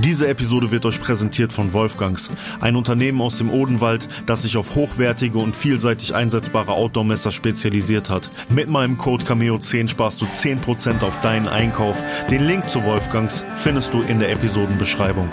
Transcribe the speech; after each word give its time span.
Diese 0.00 0.28
Episode 0.28 0.70
wird 0.70 0.86
euch 0.86 1.00
präsentiert 1.00 1.52
von 1.52 1.72
Wolfgangs, 1.72 2.30
ein 2.60 2.76
Unternehmen 2.76 3.20
aus 3.20 3.38
dem 3.38 3.50
Odenwald, 3.50 4.08
das 4.26 4.42
sich 4.42 4.56
auf 4.56 4.76
hochwertige 4.76 5.38
und 5.38 5.56
vielseitig 5.56 6.14
einsetzbare 6.14 6.72
Outdoor-Messer 6.72 7.32
spezialisiert 7.32 8.08
hat. 8.08 8.30
Mit 8.48 8.68
meinem 8.68 8.96
Code 8.96 9.24
Cameo10 9.24 9.88
sparst 9.88 10.20
du 10.20 10.26
10% 10.26 11.02
auf 11.02 11.18
deinen 11.18 11.48
Einkauf. 11.48 12.04
Den 12.30 12.46
Link 12.46 12.68
zu 12.68 12.84
Wolfgangs 12.84 13.44
findest 13.56 13.92
du 13.92 14.02
in 14.02 14.20
der 14.20 14.30
Episodenbeschreibung 14.30 15.30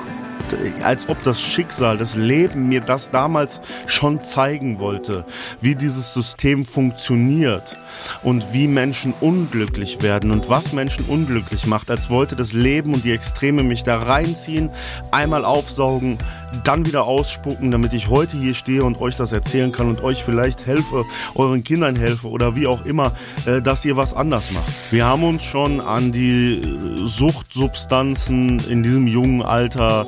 als 0.83 1.09
ob 1.09 1.21
das 1.23 1.41
Schicksal, 1.41 1.97
das 1.97 2.15
Leben 2.15 2.67
mir 2.69 2.81
das 2.81 3.09
damals 3.09 3.61
schon 3.87 4.21
zeigen 4.21 4.79
wollte, 4.79 5.25
wie 5.61 5.75
dieses 5.75 6.13
System 6.13 6.65
funktioniert 6.65 7.77
und 8.23 8.53
wie 8.53 8.67
Menschen 8.67 9.13
unglücklich 9.21 10.01
werden 10.01 10.31
und 10.31 10.49
was 10.49 10.73
Menschen 10.73 11.05
unglücklich 11.05 11.65
macht, 11.65 11.89
als 11.89 12.09
wollte 12.09 12.35
das 12.35 12.53
Leben 12.53 12.93
und 12.93 13.03
die 13.03 13.11
Extreme 13.11 13.63
mich 13.63 13.83
da 13.83 13.97
reinziehen, 13.97 14.69
einmal 15.11 15.45
aufsaugen, 15.45 16.17
dann 16.63 16.85
wieder 16.85 17.05
ausspucken, 17.05 17.71
damit 17.71 17.93
ich 17.93 18.09
heute 18.09 18.37
hier 18.37 18.53
stehe 18.53 18.83
und 18.83 18.99
euch 18.99 19.15
das 19.15 19.31
erzählen 19.31 19.71
kann 19.71 19.89
und 19.89 20.03
euch 20.03 20.23
vielleicht 20.23 20.65
helfe, 20.65 21.03
euren 21.35 21.63
Kindern 21.63 21.95
helfe 21.95 22.29
oder 22.29 22.55
wie 22.55 22.67
auch 22.67 22.85
immer, 22.85 23.13
äh, 23.45 23.61
dass 23.61 23.85
ihr 23.85 23.97
was 23.97 24.13
anders 24.13 24.51
macht. 24.51 24.91
Wir 24.91 25.05
haben 25.05 25.23
uns 25.23 25.43
schon 25.43 25.81
an 25.81 26.11
die 26.11 26.61
äh, 26.61 27.07
Suchtsubstanzen 27.07 28.59
in 28.69 28.83
diesem 28.83 29.07
jungen 29.07 29.41
Alter 29.41 30.07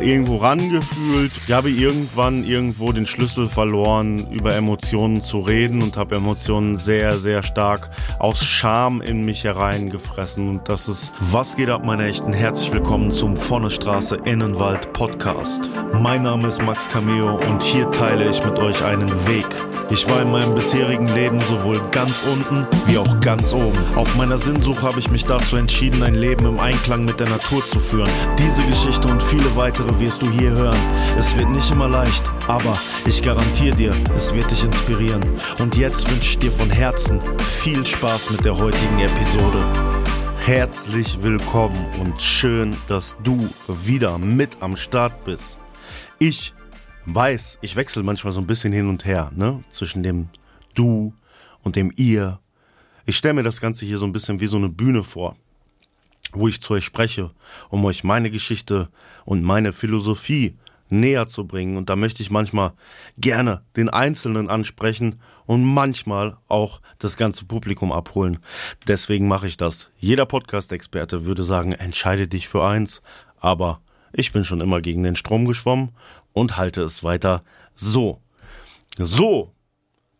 irgendwo 0.00 0.36
rangefühlt. 0.36 1.32
Ich 1.46 1.52
habe 1.52 1.70
irgendwann 1.70 2.44
irgendwo 2.44 2.92
den 2.92 3.06
Schlüssel 3.06 3.48
verloren, 3.48 4.26
über 4.32 4.54
Emotionen 4.54 5.22
zu 5.22 5.40
reden 5.40 5.82
und 5.82 5.96
habe 5.96 6.16
Emotionen 6.16 6.76
sehr, 6.76 7.12
sehr 7.16 7.42
stark 7.42 7.90
aus 8.18 8.44
Scham 8.44 9.00
in 9.00 9.24
mich 9.24 9.44
hereingefressen. 9.44 10.48
Und 10.48 10.68
das 10.68 10.88
ist 10.88 11.12
Was 11.20 11.56
geht 11.56 11.70
ab, 11.70 11.84
meine 11.84 12.06
Echten? 12.06 12.32
Herzlich 12.32 12.72
willkommen 12.72 13.10
zum 13.10 13.36
Vonnestraße 13.36 14.16
Innenwald 14.24 14.92
Podcast. 14.92 15.70
Mein 16.00 16.22
Name 16.22 16.48
ist 16.48 16.62
Max 16.62 16.88
Cameo 16.88 17.36
und 17.36 17.62
hier 17.62 17.90
teile 17.90 18.28
ich 18.28 18.44
mit 18.44 18.58
euch 18.58 18.82
einen 18.84 19.10
Weg. 19.26 19.46
Ich 19.90 20.08
war 20.08 20.22
in 20.22 20.30
meinem 20.30 20.54
bisherigen 20.54 21.08
Leben 21.14 21.38
sowohl 21.40 21.80
ganz 21.90 22.24
unten 22.24 22.66
wie 22.86 22.98
auch 22.98 23.20
ganz 23.20 23.52
oben. 23.52 23.78
Auf 23.96 24.16
meiner 24.16 24.38
Sinnsuche 24.38 24.82
habe 24.82 24.98
ich 24.98 25.10
mich 25.10 25.26
dazu 25.26 25.56
entschieden, 25.56 26.02
ein 26.02 26.14
Leben 26.14 26.46
im 26.46 26.58
Einklang 26.58 27.04
mit 27.04 27.20
der 27.20 27.28
Natur 27.28 27.64
zu 27.66 27.78
führen. 27.78 28.08
Diese 28.38 28.64
Geschichte 28.64 29.06
und 29.08 29.22
viele 29.22 29.54
weitere 29.56 29.83
weitere 29.84 30.00
wirst 30.00 30.22
du 30.22 30.30
hier 30.30 30.50
hören. 30.50 30.78
Es 31.18 31.36
wird 31.36 31.50
nicht 31.50 31.70
immer 31.70 31.88
leicht, 31.88 32.22
aber 32.48 32.78
ich 33.06 33.22
garantiere 33.22 33.76
dir, 33.76 33.94
es 34.16 34.34
wird 34.34 34.50
dich 34.50 34.64
inspirieren. 34.64 35.22
Und 35.58 35.76
jetzt 35.76 36.10
wünsche 36.10 36.30
ich 36.30 36.38
dir 36.38 36.52
von 36.52 36.70
Herzen 36.70 37.20
viel 37.38 37.86
Spaß 37.86 38.30
mit 38.30 38.44
der 38.44 38.56
heutigen 38.56 38.98
Episode. 39.00 39.64
Herzlich 40.38 41.22
willkommen 41.22 41.86
und 42.00 42.20
schön, 42.20 42.74
dass 42.88 43.14
du 43.22 43.48
wieder 43.68 44.18
mit 44.18 44.56
am 44.60 44.76
Start 44.76 45.24
bist. 45.24 45.58
Ich 46.18 46.54
weiß, 47.06 47.58
ich 47.60 47.76
wechsle 47.76 48.02
manchmal 48.02 48.32
so 48.32 48.40
ein 48.40 48.46
bisschen 48.46 48.72
hin 48.72 48.88
und 48.88 49.04
her, 49.04 49.30
ne? 49.34 49.62
Zwischen 49.70 50.02
dem 50.02 50.28
Du 50.74 51.12
und 51.62 51.76
dem 51.76 51.92
Ihr. 51.96 52.40
Ich 53.06 53.16
stelle 53.16 53.34
mir 53.34 53.42
das 53.42 53.60
Ganze 53.60 53.84
hier 53.84 53.98
so 53.98 54.06
ein 54.06 54.12
bisschen 54.12 54.40
wie 54.40 54.46
so 54.46 54.56
eine 54.56 54.68
Bühne 54.68 55.02
vor 55.02 55.36
wo 56.34 56.48
ich 56.48 56.60
zu 56.60 56.74
euch 56.74 56.84
spreche, 56.84 57.30
um 57.70 57.84
euch 57.84 58.04
meine 58.04 58.30
Geschichte 58.30 58.88
und 59.24 59.42
meine 59.42 59.72
Philosophie 59.72 60.56
näher 60.90 61.28
zu 61.28 61.46
bringen. 61.46 61.76
Und 61.76 61.88
da 61.88 61.96
möchte 61.96 62.22
ich 62.22 62.30
manchmal 62.30 62.72
gerne 63.16 63.62
den 63.76 63.88
Einzelnen 63.88 64.50
ansprechen 64.50 65.20
und 65.46 65.64
manchmal 65.64 66.36
auch 66.48 66.80
das 66.98 67.16
ganze 67.16 67.44
Publikum 67.46 67.92
abholen. 67.92 68.38
Deswegen 68.86 69.28
mache 69.28 69.46
ich 69.46 69.56
das. 69.56 69.90
Jeder 69.98 70.26
Podcast-Experte 70.26 71.24
würde 71.24 71.44
sagen, 71.44 71.72
entscheide 71.72 72.28
dich 72.28 72.48
für 72.48 72.64
eins, 72.64 73.02
aber 73.38 73.80
ich 74.12 74.32
bin 74.32 74.44
schon 74.44 74.60
immer 74.60 74.80
gegen 74.80 75.02
den 75.02 75.16
Strom 75.16 75.46
geschwommen 75.46 75.90
und 76.32 76.56
halte 76.56 76.82
es 76.82 77.02
weiter 77.02 77.44
so. 77.74 78.20
So, 78.98 79.52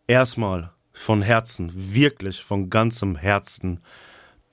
erstmal 0.07 0.71
von 0.91 1.21
Herzen, 1.21 1.71
wirklich 1.73 2.43
von 2.43 2.69
ganzem 2.69 3.15
Herzen, 3.15 3.81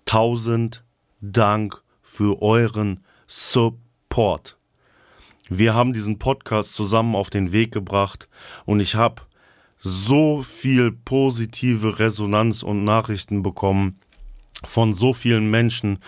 tausend 0.05 0.85
Dank 1.25 1.81
für 2.01 2.43
euren 2.43 2.99
Support. 3.29 4.59
Wir 5.49 5.73
haben 5.73 5.93
diesen 5.93 6.19
Podcast 6.19 6.75
zusammen 6.75 7.15
auf 7.15 7.31
den 7.31 7.53
Weg 7.53 7.71
gebracht 7.71 8.29
und 8.65 8.81
ich 8.81 8.97
habe 8.97 9.23
so 9.79 10.43
viel 10.43 10.91
positive 10.91 12.01
Resonanz 12.01 12.65
und 12.65 12.83
Nachrichten 12.83 13.45
bekommen 13.45 14.01
von 14.65 14.95
so 14.95 15.13
vielen 15.15 15.51
Menschen, 15.51 15.99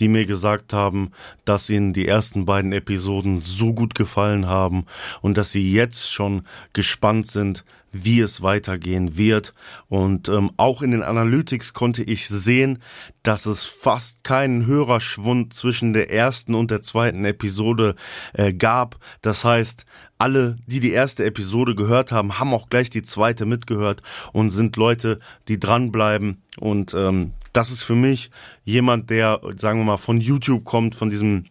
die 0.00 0.08
mir 0.08 0.26
gesagt 0.26 0.72
haben, 0.72 1.10
dass 1.44 1.70
ihnen 1.70 1.92
die 1.92 2.06
ersten 2.06 2.46
beiden 2.46 2.72
Episoden 2.72 3.40
so 3.40 3.74
gut 3.74 3.94
gefallen 3.94 4.46
haben 4.46 4.86
und 5.20 5.38
dass 5.38 5.52
sie 5.52 5.72
jetzt 5.72 6.10
schon 6.10 6.42
gespannt 6.72 7.28
sind, 7.28 7.64
wie 7.94 8.20
es 8.20 8.42
weitergehen 8.42 9.16
wird. 9.16 9.54
Und 9.88 10.28
ähm, 10.28 10.50
auch 10.56 10.82
in 10.82 10.90
den 10.90 11.02
Analytics 11.02 11.72
konnte 11.72 12.02
ich 12.02 12.28
sehen, 12.28 12.80
dass 13.22 13.46
es 13.46 13.64
fast 13.64 14.24
keinen 14.24 14.66
Hörerschwund 14.66 15.54
zwischen 15.54 15.92
der 15.92 16.10
ersten 16.10 16.54
und 16.54 16.70
der 16.70 16.82
zweiten 16.82 17.24
Episode 17.24 17.94
äh, 18.32 18.52
gab. 18.52 18.98
Das 19.22 19.44
heißt, 19.44 19.86
alle, 20.18 20.56
die 20.66 20.80
die 20.80 20.92
erste 20.92 21.24
Episode 21.24 21.74
gehört 21.74 22.12
haben, 22.12 22.38
haben 22.38 22.52
auch 22.52 22.68
gleich 22.68 22.90
die 22.90 23.02
zweite 23.02 23.46
mitgehört 23.46 24.02
und 24.32 24.50
sind 24.50 24.76
Leute, 24.76 25.20
die 25.48 25.60
dranbleiben. 25.60 26.42
Und 26.58 26.94
ähm, 26.94 27.32
das 27.54 27.70
ist 27.70 27.84
für 27.84 27.94
mich 27.94 28.30
jemand, 28.64 29.08
der, 29.08 29.40
sagen 29.56 29.78
wir 29.78 29.84
mal, 29.84 29.96
von 29.96 30.20
YouTube 30.20 30.64
kommt, 30.64 30.94
von 30.94 31.08
diesem 31.08 31.44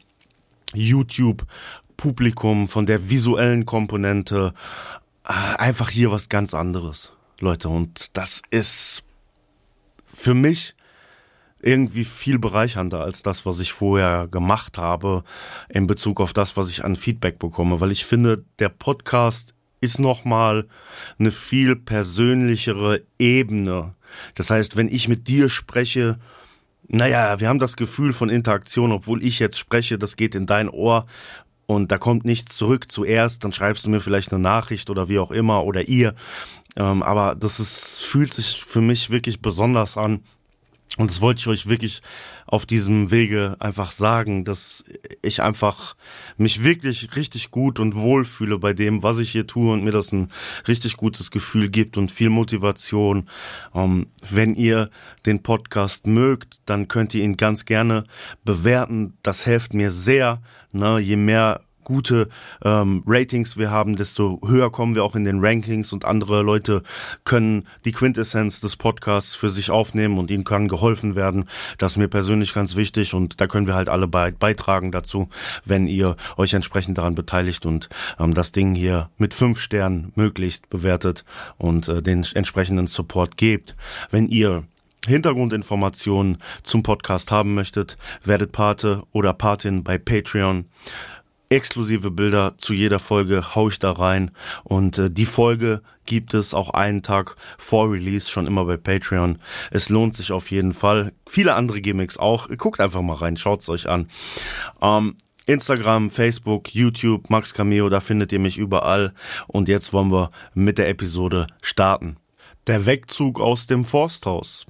YouTube 0.75 1.45
Publikum, 1.97 2.67
von 2.67 2.85
der 2.85 3.09
visuellen 3.09 3.65
Komponente 3.65 4.53
äh, 5.25 5.31
einfach 5.57 5.89
hier 5.89 6.11
was 6.11 6.29
ganz 6.29 6.53
anderes, 6.53 7.11
Leute. 7.39 7.69
Und 7.69 8.15
das 8.17 8.41
ist 8.49 9.03
für 10.05 10.33
mich 10.33 10.75
irgendwie 11.61 12.03
viel 12.03 12.39
bereichernder 12.39 13.01
als 13.01 13.23
das, 13.23 13.45
was 13.45 13.61
ich 13.61 13.71
vorher 13.71 14.27
gemacht 14.27 14.77
habe 14.77 15.23
in 15.69 15.87
Bezug 15.87 16.19
auf 16.19 16.33
das, 16.33 16.57
was 16.57 16.69
ich 16.69 16.83
an 16.83 16.97
Feedback 16.97 17.39
bekomme, 17.39 17.79
weil 17.79 17.91
ich 17.91 18.05
finde, 18.05 18.43
der 18.59 18.69
Podcast 18.69 19.55
ist 19.79 19.99
nochmal 19.99 20.67
eine 21.19 21.31
viel 21.31 21.75
persönlichere 21.77 23.03
Ebene. 23.17 23.95
Das 24.35 24.49
heißt, 24.49 24.75
wenn 24.75 24.87
ich 24.87 25.07
mit 25.07 25.27
dir 25.27 25.49
spreche, 25.49 26.19
naja, 26.87 27.39
wir 27.39 27.47
haben 27.47 27.59
das 27.59 27.77
Gefühl 27.77 28.13
von 28.13 28.29
Interaktion, 28.29 28.91
obwohl 28.91 29.23
ich 29.23 29.39
jetzt 29.39 29.57
spreche, 29.57 29.97
das 29.97 30.17
geht 30.17 30.35
in 30.35 30.45
dein 30.45 30.69
Ohr 30.69 31.05
und 31.65 31.91
da 31.91 31.97
kommt 31.97 32.25
nichts 32.25 32.57
zurück 32.57 32.91
zuerst, 32.91 33.43
dann 33.43 33.53
schreibst 33.53 33.85
du 33.85 33.89
mir 33.89 33.99
vielleicht 33.99 34.33
eine 34.33 34.41
Nachricht 34.41 34.89
oder 34.89 35.07
wie 35.07 35.19
auch 35.19 35.31
immer 35.31 35.63
oder 35.63 35.87
ihr. 35.87 36.13
Ähm, 36.75 37.03
aber 37.03 37.35
das 37.35 37.59
ist, 37.59 38.03
fühlt 38.03 38.33
sich 38.33 38.63
für 38.63 38.81
mich 38.81 39.09
wirklich 39.09 39.41
besonders 39.41 39.97
an. 39.97 40.21
Und 40.97 41.09
das 41.09 41.21
wollte 41.21 41.39
ich 41.39 41.47
euch 41.47 41.67
wirklich 41.67 42.03
auf 42.45 42.67
diesem 42.67 43.09
Wege 43.09 43.55
einfach 43.57 43.91
sagen, 43.91 44.45
dass 44.45 44.83
ich 45.23 45.41
einfach 45.41 45.95
mich 46.37 46.63
wirklich 46.63 47.15
richtig 47.15 47.49
gut 47.49 47.79
und 47.79 47.95
wohl 47.95 48.25
fühle 48.25 48.59
bei 48.59 48.73
dem, 48.73 49.01
was 49.01 49.17
ich 49.17 49.31
hier 49.31 49.47
tue 49.47 49.73
und 49.73 49.83
mir 49.83 49.91
das 49.91 50.11
ein 50.11 50.31
richtig 50.67 50.97
gutes 50.97 51.31
Gefühl 51.31 51.69
gibt 51.69 51.97
und 51.97 52.11
viel 52.11 52.29
Motivation. 52.29 53.27
Ähm, 53.73 54.07
wenn 54.29 54.53
ihr 54.53 54.91
den 55.25 55.41
Podcast 55.41 56.05
mögt, 56.05 56.59
dann 56.65 56.87
könnt 56.87 57.15
ihr 57.15 57.23
ihn 57.23 57.37
ganz 57.37 57.65
gerne 57.65 58.03
bewerten. 58.45 59.17
Das 59.23 59.45
hilft 59.45 59.73
mir 59.73 59.89
sehr. 59.89 60.43
Ne? 60.71 60.99
Je 60.99 61.15
mehr 61.15 61.61
gute 61.83 62.29
ähm, 62.63 63.03
Ratings 63.05 63.57
wir 63.57 63.71
haben, 63.71 63.95
desto 63.95 64.39
höher 64.45 64.71
kommen 64.71 64.95
wir 64.95 65.03
auch 65.03 65.15
in 65.15 65.23
den 65.23 65.39
Rankings 65.39 65.93
und 65.93 66.05
andere 66.05 66.41
Leute 66.41 66.83
können 67.25 67.67
die 67.85 67.91
Quintessenz 67.91 68.61
des 68.61 68.75
Podcasts 68.75 69.35
für 69.35 69.49
sich 69.49 69.71
aufnehmen 69.71 70.17
und 70.17 70.31
ihnen 70.31 70.43
kann 70.43 70.67
geholfen 70.67 71.15
werden. 71.15 71.49
Das 71.77 71.93
ist 71.93 71.97
mir 71.97 72.07
persönlich 72.07 72.53
ganz 72.53 72.75
wichtig 72.75 73.13
und 73.13 73.39
da 73.39 73.47
können 73.47 73.67
wir 73.67 73.75
halt 73.75 73.89
alle 73.89 74.07
be 74.07 74.33
beitragen 74.39 74.91
dazu, 74.91 75.29
wenn 75.65 75.87
ihr 75.87 76.15
euch 76.37 76.53
entsprechend 76.53 76.97
daran 76.97 77.15
beteiligt 77.15 77.65
und 77.65 77.89
ähm, 78.19 78.33
das 78.33 78.51
Ding 78.51 78.75
hier 78.75 79.09
mit 79.17 79.33
fünf 79.33 79.59
Sternen 79.59 80.11
möglichst 80.15 80.69
bewertet 80.69 81.25
und 81.57 81.87
äh, 81.87 82.01
den 82.01 82.25
entsprechenden 82.33 82.87
Support 82.87 83.37
gebt. 83.37 83.75
Wenn 84.09 84.27
ihr 84.27 84.63
Hintergrundinformationen 85.07 86.37
zum 86.63 86.81
Podcast 86.81 87.29
haben 87.31 87.53
möchtet, 87.53 87.97
werdet 88.23 88.53
Pate 88.53 89.03
oder 89.11 89.33
Patin 89.33 89.83
bei 89.83 89.97
Patreon 89.97 90.65
exklusive 91.53 92.11
Bilder 92.11 92.55
zu 92.57 92.73
jeder 92.73 92.99
Folge 92.99 93.55
hau 93.55 93.69
ich 93.69 93.79
da 93.79 93.91
rein 93.91 94.31
und 94.63 94.97
äh, 94.97 95.09
die 95.09 95.25
Folge 95.25 95.81
gibt 96.05 96.33
es 96.33 96.53
auch 96.53 96.71
einen 96.71 97.03
Tag 97.03 97.35
vor 97.57 97.91
Release 97.91 98.29
schon 98.29 98.47
immer 98.47 98.65
bei 98.65 98.77
Patreon. 98.77 99.39
Es 99.71 99.89
lohnt 99.89 100.15
sich 100.15 100.31
auf 100.31 100.51
jeden 100.51 100.73
Fall. 100.73 101.13
Viele 101.27 101.55
andere 101.55 101.81
Gimmicks 101.81 102.17
auch. 102.17 102.49
Guckt 102.57 102.79
einfach 102.79 103.01
mal 103.01 103.15
rein, 103.15 103.37
schaut's 103.37 103.69
euch 103.69 103.87
an. 103.87 104.07
Ähm, 104.81 105.15
Instagram, 105.45 106.09
Facebook, 106.09 106.73
YouTube, 106.73 107.29
Max 107.29 107.53
Cameo, 107.53 107.89
da 107.89 107.99
findet 107.99 108.31
ihr 108.31 108.39
mich 108.39 108.57
überall. 108.57 109.13
Und 109.47 109.67
jetzt 109.67 109.93
wollen 109.93 110.11
wir 110.11 110.31
mit 110.53 110.77
der 110.77 110.89
Episode 110.89 111.47
starten. 111.61 112.17
Der 112.67 112.85
Wegzug 112.85 113.39
aus 113.41 113.67
dem 113.67 113.83
Forsthaus. 113.83 114.65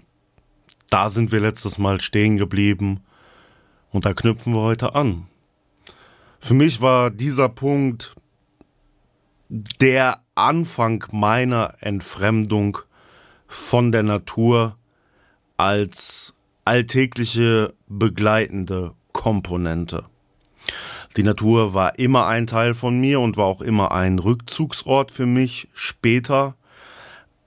Da 0.89 1.09
sind 1.09 1.31
wir 1.31 1.39
letztes 1.39 1.77
Mal 1.77 2.01
stehen 2.01 2.38
geblieben 2.38 3.03
und 3.91 4.06
da 4.06 4.13
knüpfen 4.13 4.53
wir 4.53 4.62
heute 4.62 4.95
an. 4.95 5.27
Für 6.43 6.55
mich 6.55 6.81
war 6.81 7.09
dieser 7.09 7.47
Punkt 7.47 8.15
der 9.47 10.19
Anfang 10.35 11.05
meiner 11.13 11.75
Entfremdung 11.79 12.79
von 13.47 13.93
der 13.93 14.03
Natur 14.03 14.75
als 15.55 16.33
alltägliche 16.65 17.73
begleitende 17.87 18.93
Komponente. 19.13 20.03
Die 21.15 21.23
Natur 21.23 21.73
war 21.73 21.97
immer 21.97 22.27
ein 22.27 22.45
Teil 22.45 22.73
von 22.73 22.99
mir 22.99 23.21
und 23.21 23.37
war 23.37 23.45
auch 23.45 23.61
immer 23.61 23.93
ein 23.93 24.19
Rückzugsort 24.19 25.13
für 25.13 25.25
mich 25.25 25.69
später. 25.73 26.57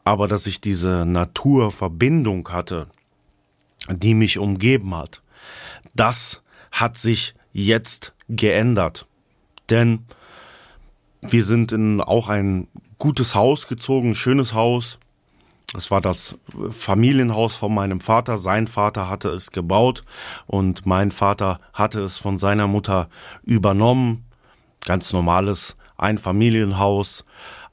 Aber 0.05 0.27
dass 0.27 0.47
ich 0.47 0.63
diese 0.63 1.05
Naturverbindung 1.05 2.49
hatte, 2.49 2.87
die 3.91 4.15
mich 4.15 4.39
umgeben 4.39 4.95
hat, 4.95 5.21
das 5.95 6.43
hat 6.73 6.97
sich 6.97 7.35
jetzt 7.53 8.16
geändert. 8.29 9.07
Denn 9.71 10.05
wir 11.21 11.45
sind 11.45 11.73
in 11.73 12.01
auch 12.01 12.29
ein 12.29 12.69
gutes 12.99 13.35
Haus 13.35 13.67
gezogen, 13.67 14.11
ein 14.11 14.15
schönes 14.15 14.55
Haus. 14.55 14.99
Es 15.77 15.91
war 15.91 16.01
das 16.01 16.37
Familienhaus 16.71 17.55
von 17.55 17.75
meinem 17.75 18.01
Vater. 18.01 18.39
Sein 18.39 18.69
Vater 18.69 19.11
hatte 19.11 19.29
es 19.31 19.51
gebaut 19.51 20.05
und 20.47 20.87
mein 20.87 21.11
Vater 21.11 21.59
hatte 21.73 22.01
es 22.01 22.19
von 22.19 22.39
seiner 22.39 22.67
Mutter 22.67 23.09
übernommen. 23.43 24.25
Ganz 24.85 25.13
normales 25.13 25.77
Einfamilienhaus. 25.97 27.25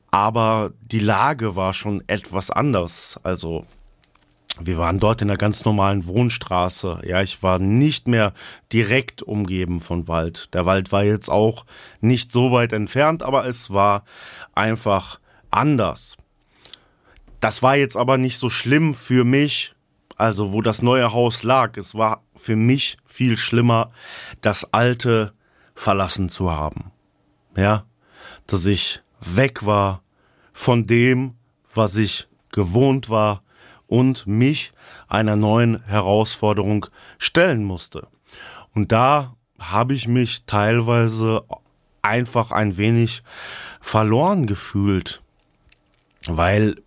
Aber 0.09 0.71
die 0.81 0.99
Lage 0.99 1.55
war 1.55 1.73
schon 1.73 2.03
etwas 2.07 2.49
anders. 2.49 3.19
Also 3.23 3.65
wir 4.59 4.77
waren 4.77 4.99
dort 4.99 5.21
in 5.21 5.29
einer 5.29 5.37
ganz 5.37 5.65
normalen 5.65 6.05
Wohnstraße. 6.05 7.01
Ja, 7.05 7.21
ich 7.21 7.41
war 7.41 7.59
nicht 7.59 8.07
mehr 8.07 8.33
direkt 8.71 9.23
umgeben 9.23 9.81
von 9.81 10.07
Wald. 10.07 10.53
Der 10.53 10.65
Wald 10.65 10.91
war 10.91 11.03
jetzt 11.03 11.29
auch 11.29 11.65
nicht 12.01 12.31
so 12.31 12.51
weit 12.51 12.71
entfernt, 12.71 13.23
aber 13.23 13.47
es 13.47 13.71
war 13.71 14.03
einfach 14.53 15.19
anders. 15.49 16.17
Das 17.39 17.63
war 17.63 17.75
jetzt 17.75 17.97
aber 17.97 18.17
nicht 18.17 18.37
so 18.37 18.49
schlimm 18.49 18.93
für 18.93 19.23
mich, 19.23 19.73
also 20.17 20.53
wo 20.53 20.61
das 20.61 20.81
neue 20.81 21.11
Haus 21.13 21.43
lag. 21.43 21.75
Es 21.77 21.95
war 21.95 22.23
für 22.35 22.55
mich 22.55 22.97
viel 23.05 23.37
schlimmer, 23.37 23.91
das 24.41 24.71
alte 24.71 25.33
verlassen 25.75 26.29
zu 26.29 26.51
haben. 26.51 26.91
Ja, 27.57 27.85
dass 28.47 28.65
ich 28.65 29.01
weg 29.19 29.65
war 29.65 30.03
von 30.53 30.85
dem, 30.85 31.35
was 31.73 31.95
ich 31.97 32.27
gewohnt 32.51 33.09
war, 33.09 33.42
und 33.93 34.25
mich 34.25 34.71
einer 35.07 35.35
neuen 35.35 35.79
Herausforderung 35.85 36.87
stellen 37.19 37.63
musste. 37.63 38.07
Und 38.73 38.91
da 38.91 39.35
habe 39.59 39.93
ich 39.93 40.07
mich 40.07 40.45
teilweise 40.47 41.43
einfach 42.01 42.49
ein 42.49 42.77
wenig 42.77 43.21
verloren 43.81 44.47
gefühlt, 44.47 45.21
weil 46.27 46.81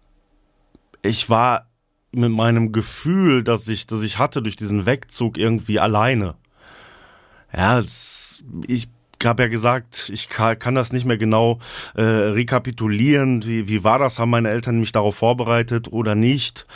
ich 1.02 1.30
war 1.30 1.68
mit 2.10 2.32
meinem 2.32 2.72
Gefühl, 2.72 3.44
dass 3.44 3.68
ich, 3.68 3.86
dass 3.86 4.02
ich 4.02 4.18
hatte 4.18 4.42
durch 4.42 4.56
diesen 4.56 4.84
Wegzug 4.84 5.38
irgendwie 5.38 5.78
alleine. 5.78 6.34
Ja, 7.56 7.78
es, 7.78 8.42
ich 8.66 8.88
habe 9.24 9.44
ja 9.44 9.48
gesagt, 9.48 10.10
ich 10.12 10.28
kann, 10.28 10.58
kann, 10.58 10.74
das 10.74 10.92
nicht 10.92 11.06
mehr 11.06 11.16
genau 11.16 11.58
äh, 11.94 12.02
rekapitulieren. 12.02 13.44
Wie, 13.46 13.68
wie 13.68 13.84
war 13.84 13.98
das? 13.98 14.18
Haben 14.18 14.30
meine 14.30 14.50
Eltern 14.50 14.78
mich 14.80 14.92
darauf 14.92 15.16
vorbereitet 15.16 15.92
oder 15.92 16.14
nicht? 16.14 16.66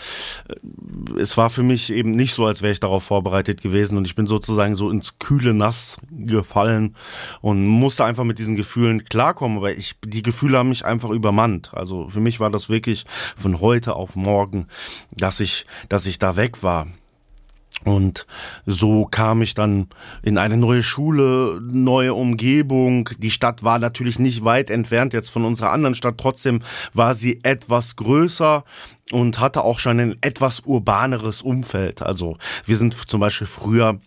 Äh, 0.48 1.20
es 1.20 1.37
war 1.37 1.50
für 1.50 1.62
mich 1.62 1.92
eben 1.92 2.10
nicht 2.12 2.34
so, 2.34 2.46
als 2.46 2.62
wäre 2.62 2.72
ich 2.72 2.81
darauf 2.81 3.04
vorbereitet 3.04 3.60
gewesen 3.60 3.98
und 3.98 4.06
ich 4.06 4.14
bin 4.14 4.26
sozusagen 4.26 4.75
so 4.75 4.90
ins 4.90 5.19
kühle 5.19 5.54
Nass 5.54 5.98
gefallen 6.10 6.96
und 7.40 7.66
musste 7.66 8.04
einfach 8.04 8.25
mit 8.25 8.38
diesen 8.38 8.56
Gefühlen 8.56 9.04
klarkommen. 9.04 9.58
Aber 9.58 9.72
ich, 9.72 9.96
die 10.04 10.22
Gefühle 10.22 10.58
haben 10.58 10.70
mich 10.70 10.84
einfach 10.84 11.10
übermannt. 11.10 11.72
Also 11.75 12.08
für 12.08 12.20
mich 12.20 12.40
war 12.40 12.50
das 12.50 12.69
wirklich 12.69 13.04
von 13.36 13.60
heute 13.60 13.96
auf 13.96 14.16
morgen, 14.16 14.66
dass 15.10 15.40
ich, 15.40 15.66
dass 15.88 16.06
ich 16.06 16.19
da 16.19 16.36
weg 16.36 16.62
war. 16.62 16.86
Und 17.84 18.26
so 18.67 19.06
kam 19.06 19.40
ich 19.40 19.55
dann 19.55 19.88
in 20.22 20.37
eine 20.37 20.58
neue 20.58 20.82
Schule, 20.82 21.61
neue 21.62 22.12
Umgebung. 22.12 23.08
Die 23.19 23.31
Stadt 23.31 23.62
war 23.62 23.78
natürlich 23.78 24.19
nicht 24.19 24.44
weit 24.44 24.69
entfernt 24.69 25.14
jetzt 25.14 25.31
von 25.31 25.46
unserer 25.46 25.72
anderen 25.72 25.94
Stadt. 25.94 26.19
Trotzdem 26.19 26.61
war 26.93 27.14
sie 27.14 27.40
etwas 27.43 27.96
größer 27.96 28.64
und 29.12 29.40
hatte 29.40 29.64
auch 29.64 29.78
schon 29.78 29.99
ein 29.99 30.17
etwas 30.20 30.61
urbaneres 30.61 31.40
Umfeld. 31.40 32.02
Also 32.02 32.37
wir 32.67 32.76
sind 32.76 32.94
zum 33.08 33.20
Beispiel 33.20 33.46
früher 33.46 33.99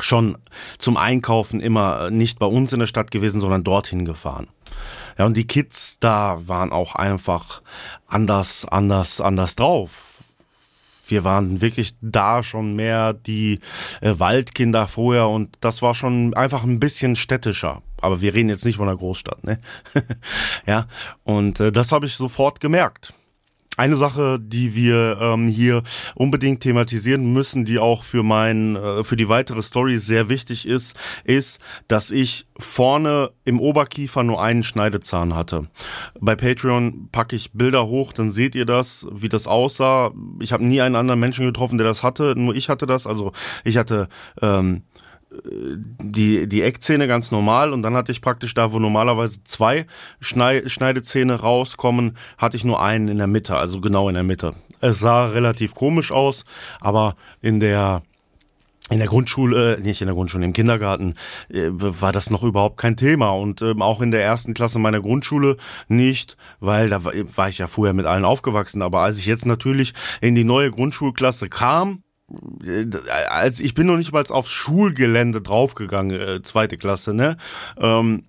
schon 0.00 0.38
zum 0.78 0.96
Einkaufen 0.96 1.60
immer 1.60 2.10
nicht 2.10 2.38
bei 2.38 2.46
uns 2.46 2.72
in 2.72 2.80
der 2.80 2.86
Stadt 2.86 3.10
gewesen, 3.10 3.40
sondern 3.40 3.64
dorthin 3.64 4.06
gefahren. 4.06 4.48
Ja, 5.18 5.26
und 5.26 5.36
die 5.36 5.46
Kids 5.46 5.98
da 6.00 6.40
waren 6.46 6.72
auch 6.72 6.94
einfach 6.94 7.60
anders, 8.06 8.64
anders, 8.64 9.20
anders 9.20 9.56
drauf 9.56 10.07
wir 11.10 11.24
waren 11.24 11.60
wirklich 11.60 11.94
da 12.00 12.42
schon 12.42 12.74
mehr 12.74 13.12
die 13.12 13.60
äh, 14.00 14.14
Waldkinder 14.18 14.86
vorher 14.86 15.28
und 15.28 15.56
das 15.60 15.82
war 15.82 15.94
schon 15.94 16.34
einfach 16.34 16.64
ein 16.64 16.80
bisschen 16.80 17.16
städtischer. 17.16 17.82
Aber 18.00 18.20
wir 18.20 18.34
reden 18.34 18.48
jetzt 18.48 18.64
nicht 18.64 18.76
von 18.76 18.88
einer 18.88 18.96
Großstadt, 18.96 19.44
ne? 19.44 19.58
ja, 20.66 20.86
und 21.24 21.60
äh, 21.60 21.72
das 21.72 21.92
habe 21.92 22.06
ich 22.06 22.14
sofort 22.14 22.60
gemerkt. 22.60 23.12
Eine 23.78 23.94
Sache, 23.94 24.40
die 24.40 24.74
wir 24.74 25.18
ähm, 25.20 25.46
hier 25.46 25.84
unbedingt 26.16 26.64
thematisieren 26.64 27.32
müssen, 27.32 27.64
die 27.64 27.78
auch 27.78 28.02
für 28.02 28.24
mein, 28.24 28.74
äh, 28.74 29.04
für 29.04 29.14
die 29.14 29.28
weitere 29.28 29.62
Story 29.62 29.98
sehr 29.98 30.28
wichtig 30.28 30.66
ist, 30.66 30.96
ist, 31.22 31.60
dass 31.86 32.10
ich 32.10 32.48
vorne 32.58 33.30
im 33.44 33.60
Oberkiefer 33.60 34.24
nur 34.24 34.42
einen 34.42 34.64
Schneidezahn 34.64 35.36
hatte. 35.36 35.68
Bei 36.18 36.34
Patreon 36.34 37.08
packe 37.12 37.36
ich 37.36 37.52
Bilder 37.52 37.86
hoch, 37.86 38.12
dann 38.12 38.32
seht 38.32 38.56
ihr 38.56 38.66
das, 38.66 39.06
wie 39.12 39.28
das 39.28 39.46
aussah. 39.46 40.10
Ich 40.40 40.52
habe 40.52 40.64
nie 40.64 40.80
einen 40.80 40.96
anderen 40.96 41.20
Menschen 41.20 41.46
getroffen, 41.46 41.78
der 41.78 41.86
das 41.86 42.02
hatte, 42.02 42.34
nur 42.36 42.56
ich 42.56 42.68
hatte 42.68 42.86
das. 42.86 43.06
Also 43.06 43.30
ich 43.62 43.76
hatte 43.76 44.08
ähm, 44.42 44.82
die, 45.30 46.48
die 46.48 46.62
Eckzähne 46.62 47.06
ganz 47.06 47.30
normal 47.30 47.72
und 47.72 47.82
dann 47.82 47.94
hatte 47.94 48.12
ich 48.12 48.22
praktisch 48.22 48.54
da, 48.54 48.72
wo 48.72 48.78
normalerweise 48.78 49.44
zwei 49.44 49.86
Schneidezähne 50.20 51.40
rauskommen, 51.40 52.16
hatte 52.38 52.56
ich 52.56 52.64
nur 52.64 52.82
einen 52.82 53.08
in 53.08 53.18
der 53.18 53.26
Mitte, 53.26 53.56
also 53.56 53.80
genau 53.80 54.08
in 54.08 54.14
der 54.14 54.24
Mitte. 54.24 54.54
Es 54.80 55.00
sah 55.00 55.26
relativ 55.26 55.74
komisch 55.74 56.12
aus, 56.12 56.44
aber 56.80 57.16
in 57.42 57.60
der 57.60 58.02
in 58.90 58.98
der 58.98 59.06
Grundschule, 59.06 59.76
äh, 59.76 59.80
nicht 59.80 60.00
in 60.00 60.06
der 60.06 60.14
Grundschule, 60.14 60.46
im 60.46 60.54
Kindergarten 60.54 61.14
äh, 61.50 61.68
war 61.70 62.12
das 62.12 62.30
noch 62.30 62.42
überhaupt 62.42 62.78
kein 62.78 62.96
Thema 62.96 63.30
und 63.30 63.60
ähm, 63.60 63.82
auch 63.82 64.00
in 64.00 64.10
der 64.10 64.22
ersten 64.22 64.54
Klasse 64.54 64.78
meiner 64.78 65.02
Grundschule 65.02 65.58
nicht, 65.88 66.38
weil 66.60 66.88
da 66.88 67.04
war 67.04 67.48
ich 67.50 67.58
ja 67.58 67.66
vorher 67.66 67.92
mit 67.92 68.06
allen 68.06 68.24
aufgewachsen. 68.24 68.80
Aber 68.80 69.00
als 69.00 69.18
ich 69.18 69.26
jetzt 69.26 69.44
natürlich 69.44 69.92
in 70.22 70.34
die 70.34 70.44
neue 70.44 70.70
Grundschulklasse 70.70 71.50
kam, 71.50 72.02
als 73.30 73.60
ich 73.60 73.74
bin 73.74 73.86
noch 73.86 73.96
nicht 73.96 74.12
mal 74.12 74.24
aufs 74.28 74.50
Schulgelände 74.50 75.40
draufgegangen, 75.40 76.20
äh, 76.20 76.42
zweite 76.42 76.76
Klasse, 76.76 77.14
ne? 77.14 77.36
Ähm, 77.78 78.24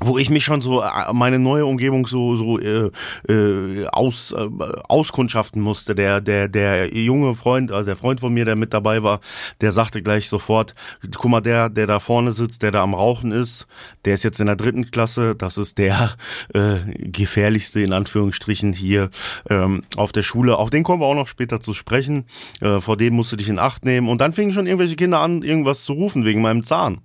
wo 0.00 0.18
ich 0.18 0.30
mich 0.30 0.44
schon 0.44 0.60
so 0.60 0.82
äh, 0.82 1.12
meine 1.12 1.38
neue 1.38 1.64
Umgebung 1.64 2.06
so 2.06 2.36
so 2.36 2.58
äh, 2.58 2.90
äh, 3.28 3.86
aus 3.88 4.32
äh, 4.32 4.48
auskundschaften 4.88 5.62
musste. 5.62 5.94
Der 5.94 6.20
der 6.20 6.48
der 6.48 6.94
junge 6.94 7.34
Freund 7.34 7.72
also 7.72 7.86
der 7.86 7.96
Freund 7.96 8.20
von 8.20 8.32
mir 8.32 8.44
der 8.44 8.56
mit 8.56 8.74
dabei 8.74 9.02
war 9.02 9.20
der 9.60 9.72
sagte 9.72 10.02
gleich 10.02 10.28
sofort 10.28 10.74
guck 11.14 11.30
mal 11.30 11.40
der 11.40 11.70
der 11.70 11.86
da 11.86 11.98
vorne 11.98 12.32
sitzt 12.32 12.62
der 12.62 12.72
da 12.72 12.82
am 12.82 12.94
Rauchen 12.94 13.32
ist 13.32 13.66
der 14.04 14.14
ist 14.14 14.22
jetzt 14.22 14.40
in 14.40 14.46
der 14.46 14.56
dritten 14.56 14.90
Klasse 14.90 15.34
das 15.34 15.56
ist 15.56 15.78
der 15.78 16.14
äh, 16.54 16.76
gefährlichste 16.96 17.80
in 17.80 17.92
Anführungsstrichen 17.92 18.72
hier 18.72 19.10
ähm, 19.50 19.82
auf 19.96 20.12
der 20.12 20.22
Schule. 20.22 20.58
Auf 20.58 20.70
den 20.70 20.82
kommen 20.82 21.00
wir 21.00 21.06
auch 21.06 21.14
noch 21.14 21.28
später 21.28 21.60
zu 21.60 21.74
sprechen. 21.74 22.24
Äh, 22.60 22.80
vor 22.80 22.96
dem 22.96 23.14
musst 23.14 23.32
du 23.32 23.36
dich 23.36 23.48
in 23.48 23.58
Acht 23.58 23.84
nehmen. 23.84 24.08
Und 24.08 24.20
dann 24.20 24.32
fingen 24.32 24.52
schon 24.52 24.66
irgendwelche 24.66 24.96
Kinder 24.96 25.20
an 25.20 25.42
irgendwas 25.42 25.84
zu 25.84 25.94
rufen 25.94 26.24
wegen 26.24 26.40
meinem 26.42 26.62
Zahn 26.62 27.00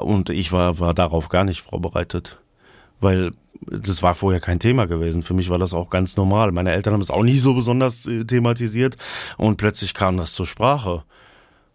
und 0.00 0.30
ich 0.30 0.52
war, 0.52 0.78
war 0.78 0.94
darauf 0.94 1.28
gar 1.28 1.44
nicht 1.44 1.62
vorbereitet, 1.62 2.38
weil 3.00 3.32
das 3.66 4.02
war 4.02 4.14
vorher 4.14 4.40
kein 4.40 4.58
Thema 4.58 4.86
gewesen. 4.86 5.22
Für 5.22 5.34
mich 5.34 5.50
war 5.50 5.58
das 5.58 5.74
auch 5.74 5.90
ganz 5.90 6.16
normal. 6.16 6.52
Meine 6.52 6.72
Eltern 6.72 6.94
haben 6.94 7.00
es 7.00 7.10
auch 7.10 7.22
nicht 7.22 7.42
so 7.42 7.54
besonders 7.54 8.06
äh, 8.06 8.24
thematisiert 8.24 8.96
und 9.36 9.56
plötzlich 9.56 9.94
kam 9.94 10.16
das 10.16 10.32
zur 10.32 10.46
Sprache. 10.46 11.04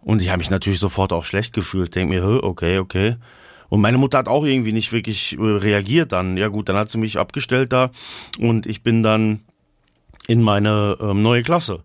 Und 0.01 0.21
ich 0.21 0.29
habe 0.29 0.39
mich 0.39 0.49
natürlich 0.49 0.79
sofort 0.79 1.13
auch 1.13 1.25
schlecht 1.25 1.53
gefühlt. 1.53 1.95
Denk 1.95 2.09
mir, 2.09 2.43
okay, 2.43 2.79
okay. 2.79 3.15
Und 3.69 3.81
meine 3.81 3.97
Mutter 3.97 4.19
hat 4.19 4.27
auch 4.27 4.45
irgendwie 4.45 4.73
nicht 4.73 4.91
wirklich 4.91 5.37
äh, 5.37 5.41
reagiert 5.41 6.11
dann. 6.11 6.37
Ja 6.37 6.47
gut, 6.47 6.69
dann 6.69 6.75
hat 6.75 6.89
sie 6.89 6.97
mich 6.97 7.17
abgestellt 7.17 7.73
da 7.73 7.91
und 8.39 8.67
ich 8.67 8.83
bin 8.83 9.03
dann 9.03 9.41
in 10.27 10.41
meine 10.41 10.97
ähm, 11.01 11.21
neue 11.21 11.43
Klasse. 11.43 11.83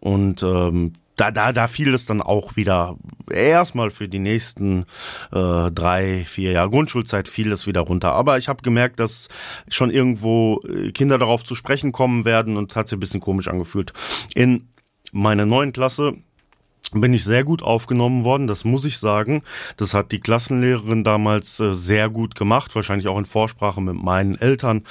Und 0.00 0.42
ähm, 0.42 0.92
da, 1.18 1.32
da, 1.32 1.52
da 1.52 1.68
fiel 1.68 1.92
es 1.94 2.06
dann 2.06 2.22
auch 2.22 2.56
wieder 2.56 2.96
erstmal 3.30 3.90
für 3.90 4.08
die 4.08 4.20
nächsten 4.20 4.86
äh, 5.32 5.70
drei, 5.70 6.24
vier 6.26 6.52
Jahre 6.52 6.70
Grundschulzeit 6.70 7.28
fiel 7.28 7.52
es 7.52 7.66
wieder 7.66 7.80
runter. 7.80 8.12
Aber 8.12 8.38
ich 8.38 8.48
habe 8.48 8.62
gemerkt, 8.62 9.00
dass 9.00 9.28
schon 9.68 9.90
irgendwo 9.90 10.62
äh, 10.62 10.92
Kinder 10.92 11.18
darauf 11.18 11.44
zu 11.44 11.54
sprechen 11.54 11.92
kommen 11.92 12.24
werden 12.24 12.56
und 12.56 12.76
hat 12.76 12.88
sich 12.88 12.96
ein 12.96 13.00
bisschen 13.00 13.20
komisch 13.20 13.48
angefühlt. 13.48 13.92
In 14.34 14.68
meiner 15.12 15.44
neuen 15.44 15.72
Klasse 15.72 16.14
bin 16.92 17.12
ich 17.12 17.24
sehr 17.24 17.44
gut 17.44 17.62
aufgenommen 17.62 18.24
worden, 18.24 18.46
das 18.46 18.64
muss 18.64 18.84
ich 18.84 18.98
sagen. 18.98 19.42
Das 19.76 19.92
hat 19.94 20.12
die 20.12 20.20
Klassenlehrerin 20.20 21.04
damals 21.04 21.58
äh, 21.60 21.74
sehr 21.74 22.08
gut 22.08 22.34
gemacht, 22.34 22.74
wahrscheinlich 22.74 23.08
auch 23.08 23.18
in 23.18 23.26
Vorsprache 23.26 23.80
mit 23.80 23.96
meinen 23.96 24.36
Eltern. 24.36 24.84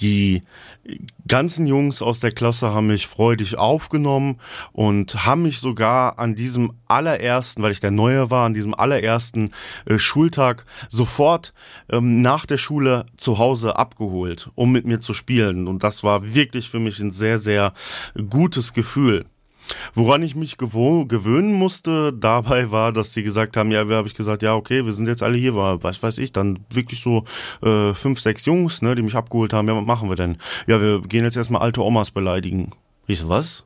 Die 0.00 0.42
ganzen 1.26 1.66
Jungs 1.66 2.02
aus 2.02 2.20
der 2.20 2.32
Klasse 2.32 2.72
haben 2.72 2.88
mich 2.88 3.06
freudig 3.06 3.56
aufgenommen 3.56 4.40
und 4.72 5.26
haben 5.26 5.42
mich 5.42 5.60
sogar 5.60 6.18
an 6.18 6.34
diesem 6.34 6.72
allerersten, 6.86 7.62
weil 7.62 7.72
ich 7.72 7.80
der 7.80 7.90
Neue 7.90 8.30
war, 8.30 8.46
an 8.46 8.54
diesem 8.54 8.74
allerersten 8.74 9.50
äh, 9.86 9.98
Schultag 9.98 10.64
sofort 10.88 11.52
ähm, 11.90 12.20
nach 12.20 12.46
der 12.46 12.58
Schule 12.58 13.06
zu 13.16 13.38
Hause 13.38 13.76
abgeholt, 13.76 14.50
um 14.54 14.72
mit 14.72 14.86
mir 14.86 15.00
zu 15.00 15.14
spielen. 15.14 15.68
Und 15.68 15.84
das 15.84 16.02
war 16.02 16.34
wirklich 16.34 16.70
für 16.70 16.80
mich 16.80 16.98
ein 17.00 17.12
sehr, 17.12 17.38
sehr 17.38 17.72
gutes 18.28 18.72
Gefühl. 18.72 19.26
Woran 19.94 20.22
ich 20.22 20.34
mich 20.34 20.56
gewöhnen 20.58 21.52
musste 21.52 22.12
dabei 22.12 22.70
war, 22.70 22.92
dass 22.92 23.12
sie 23.12 23.22
gesagt 23.22 23.56
haben, 23.56 23.70
ja, 23.70 23.88
wir 23.88 23.96
habe 23.96 24.08
ich 24.08 24.14
gesagt, 24.14 24.42
ja, 24.42 24.54
okay, 24.54 24.84
wir 24.84 24.92
sind 24.92 25.08
jetzt 25.08 25.22
alle 25.22 25.36
hier, 25.36 25.54
war, 25.54 25.82
was 25.82 26.02
weiß 26.02 26.18
ich, 26.18 26.32
dann 26.32 26.60
wirklich 26.70 27.00
so 27.00 27.24
äh, 27.62 27.94
fünf, 27.94 28.20
sechs 28.20 28.46
Jungs, 28.46 28.82
ne, 28.82 28.94
die 28.94 29.02
mich 29.02 29.16
abgeholt 29.16 29.52
haben, 29.52 29.68
ja, 29.68 29.76
was 29.76 29.86
machen 29.86 30.08
wir 30.08 30.16
denn? 30.16 30.38
Ja, 30.66 30.80
wir 30.80 31.00
gehen 31.02 31.24
jetzt 31.24 31.36
erstmal 31.36 31.62
alte 31.62 31.82
Omas 31.82 32.10
beleidigen. 32.10 32.70
Ich 33.06 33.18
so, 33.18 33.28
was? 33.28 33.64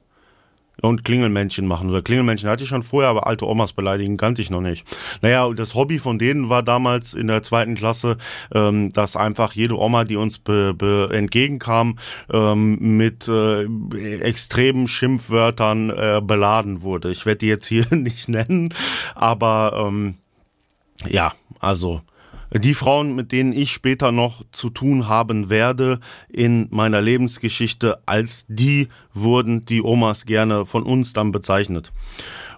Und 0.83 1.05
Klingelmännchen 1.05 1.67
machen. 1.67 1.89
Oder 1.89 2.03
Klingelmännchen 2.03 2.51
hatte 2.51 2.65
ich 2.65 2.69
schon 2.69 2.83
vorher, 2.83 3.09
aber 3.09 3.27
alte 3.27 3.47
Omas 3.47 3.73
beleidigen 3.73 4.17
kannte 4.17 4.43
ich 4.43 4.51
noch 4.51 4.61
nicht. 4.61 4.87
Naja, 5.23 5.45
und 5.45 5.59
das 5.59 5.75
Hobby 5.75 5.99
von 5.99 6.19
denen 6.19 6.49
war 6.49 6.63
damals 6.63 7.15
in 7.15 7.29
der 7.29 7.43
zweiten 7.43 7.75
Klasse, 7.75 8.19
ähm, 8.53 8.93
dass 8.93 9.17
einfach 9.17 9.53
jede 9.53 9.79
Oma, 9.79 10.05
die 10.05 10.17
uns 10.17 10.39
be, 10.39 10.75
be 10.75 11.09
entgegenkam, 11.13 11.99
ähm, 12.31 12.97
mit 12.97 13.29
äh, 13.29 13.65
extremen 14.21 14.89
Schimpfwörtern 14.89 15.91
äh, 15.91 16.21
beladen 16.23 16.83
wurde. 16.83 17.11
Ich 17.11 17.25
werde 17.25 17.39
die 17.39 17.47
jetzt 17.47 17.67
hier 17.67 17.87
nicht 17.91 18.29
nennen, 18.29 18.75
aber 19.15 19.87
ähm, 19.87 20.17
ja, 21.09 21.33
also 21.61 22.03
die 22.55 22.75
Frauen, 22.75 23.15
mit 23.15 23.33
denen 23.33 23.53
ich 23.53 23.71
später 23.73 24.13
noch 24.13 24.43
zu 24.53 24.71
tun 24.71 25.09
haben 25.09 25.49
werde 25.51 26.01
in 26.29 26.69
meiner 26.71 27.01
Lebensgeschichte, 27.01 28.01
als 28.07 28.45
die 28.49 28.89
wurden 29.15 29.65
die 29.65 29.83
Omas 29.83 30.27
gerne 30.27 30.67
von 30.67 30.83
uns 30.83 31.13
dann 31.13 31.33
bezeichnet. 31.33 31.93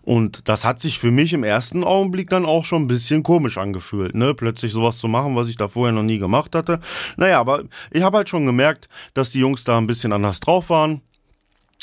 Und 0.03 0.49
das 0.49 0.65
hat 0.65 0.81
sich 0.81 0.99
für 0.99 1.11
mich 1.11 1.33
im 1.33 1.45
ersten 1.45 1.83
Augenblick 1.83 2.29
dann 2.29 2.45
auch 2.45 2.65
schon 2.65 2.83
ein 2.83 2.89
bisschen 2.89 3.23
komisch 3.23 3.57
angefühlt, 3.57 4.15
ne? 4.15 4.35
Plötzlich 4.35 4.73
sowas 4.73 4.99
zu 4.99 5.09
machen, 5.09 5.35
was 5.35 5.49
ich 5.49 5.57
da 5.57 5.69
vorher 5.69 5.95
noch 5.95 6.03
nie 6.03 6.19
gemacht 6.19 6.55
hatte. 6.55 6.81
Naja, 7.17 7.41
aber 7.41 7.65
ich 7.91 8.03
habe 8.03 8.19
halt 8.19 8.29
schon 8.29 8.45
gemerkt, 8.45 8.89
dass 9.15 9.31
die 9.31 9.39
Jungs 9.39 9.65
da 9.65 9.79
ein 9.79 9.87
bisschen 9.87 10.13
anders 10.13 10.41
drauf 10.41 10.69
waren 10.69 11.01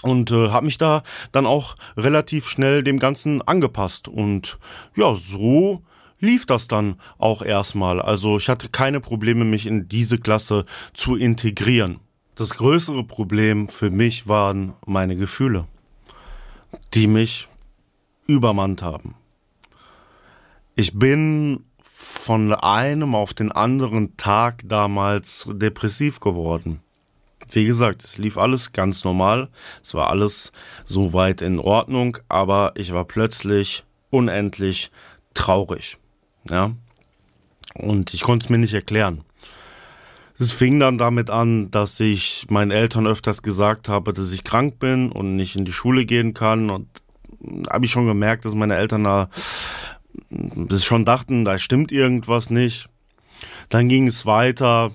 und 0.03 0.31
äh, 0.31 0.49
habe 0.49 0.65
mich 0.65 0.77
da 0.77 1.01
dann 1.31 1.47
auch 1.47 1.75
relativ 1.97 2.47
schnell 2.47 2.83
dem 2.83 2.99
Ganzen 2.99 3.41
angepasst. 3.41 4.07
Und 4.07 4.59
ja, 4.95 5.15
so 5.15 5.81
lief 6.21 6.45
das 6.45 6.67
dann 6.67 6.95
auch 7.17 7.41
erstmal. 7.41 8.01
Also 8.01 8.37
ich 8.37 8.47
hatte 8.47 8.69
keine 8.69 9.01
Probleme, 9.01 9.43
mich 9.43 9.65
in 9.65 9.89
diese 9.89 10.17
Klasse 10.17 10.65
zu 10.93 11.15
integrieren. 11.15 11.99
Das 12.35 12.51
größere 12.51 13.03
Problem 13.03 13.67
für 13.67 13.89
mich 13.89 14.27
waren 14.27 14.73
meine 14.85 15.17
Gefühle, 15.17 15.67
die 16.93 17.07
mich 17.07 17.49
übermannt 18.27 18.81
haben. 18.81 19.15
Ich 20.75 20.97
bin 20.97 21.65
von 21.83 22.53
einem 22.53 23.13
auf 23.13 23.33
den 23.33 23.51
anderen 23.51 24.15
Tag 24.17 24.61
damals 24.65 25.47
depressiv 25.51 26.19
geworden. 26.19 26.79
Wie 27.51 27.65
gesagt, 27.65 28.03
es 28.03 28.17
lief 28.17 28.37
alles 28.37 28.71
ganz 28.71 29.03
normal, 29.03 29.49
es 29.83 29.93
war 29.93 30.09
alles 30.09 30.53
soweit 30.85 31.41
in 31.41 31.59
Ordnung, 31.59 32.17
aber 32.29 32.71
ich 32.75 32.93
war 32.93 33.03
plötzlich 33.03 33.83
unendlich 34.09 34.91
traurig. 35.33 35.97
Ja. 36.49 36.71
Und 37.73 38.13
ich 38.13 38.21
konnte 38.21 38.45
es 38.45 38.49
mir 38.49 38.57
nicht 38.57 38.73
erklären. 38.73 39.23
Es 40.39 40.51
fing 40.51 40.79
dann 40.79 40.97
damit 40.97 41.29
an, 41.29 41.69
dass 41.69 41.99
ich 41.99 42.47
meinen 42.49 42.71
Eltern 42.71 43.05
öfters 43.05 43.43
gesagt 43.43 43.89
habe, 43.89 44.11
dass 44.11 44.31
ich 44.31 44.43
krank 44.43 44.79
bin 44.79 45.11
und 45.11 45.35
nicht 45.35 45.55
in 45.55 45.65
die 45.65 45.71
Schule 45.71 46.05
gehen 46.05 46.33
kann. 46.33 46.69
Und 46.69 46.87
habe 47.69 47.85
ich 47.85 47.91
schon 47.91 48.07
gemerkt, 48.07 48.45
dass 48.45 48.55
meine 48.55 48.75
Eltern 48.75 49.03
da 49.03 49.29
bis 50.29 50.83
schon 50.83 51.05
dachten, 51.05 51.45
da 51.45 51.59
stimmt 51.59 51.91
irgendwas 51.91 52.49
nicht. 52.49 52.89
Dann 53.69 53.87
ging 53.87 54.07
es 54.07 54.25
weiter, 54.25 54.91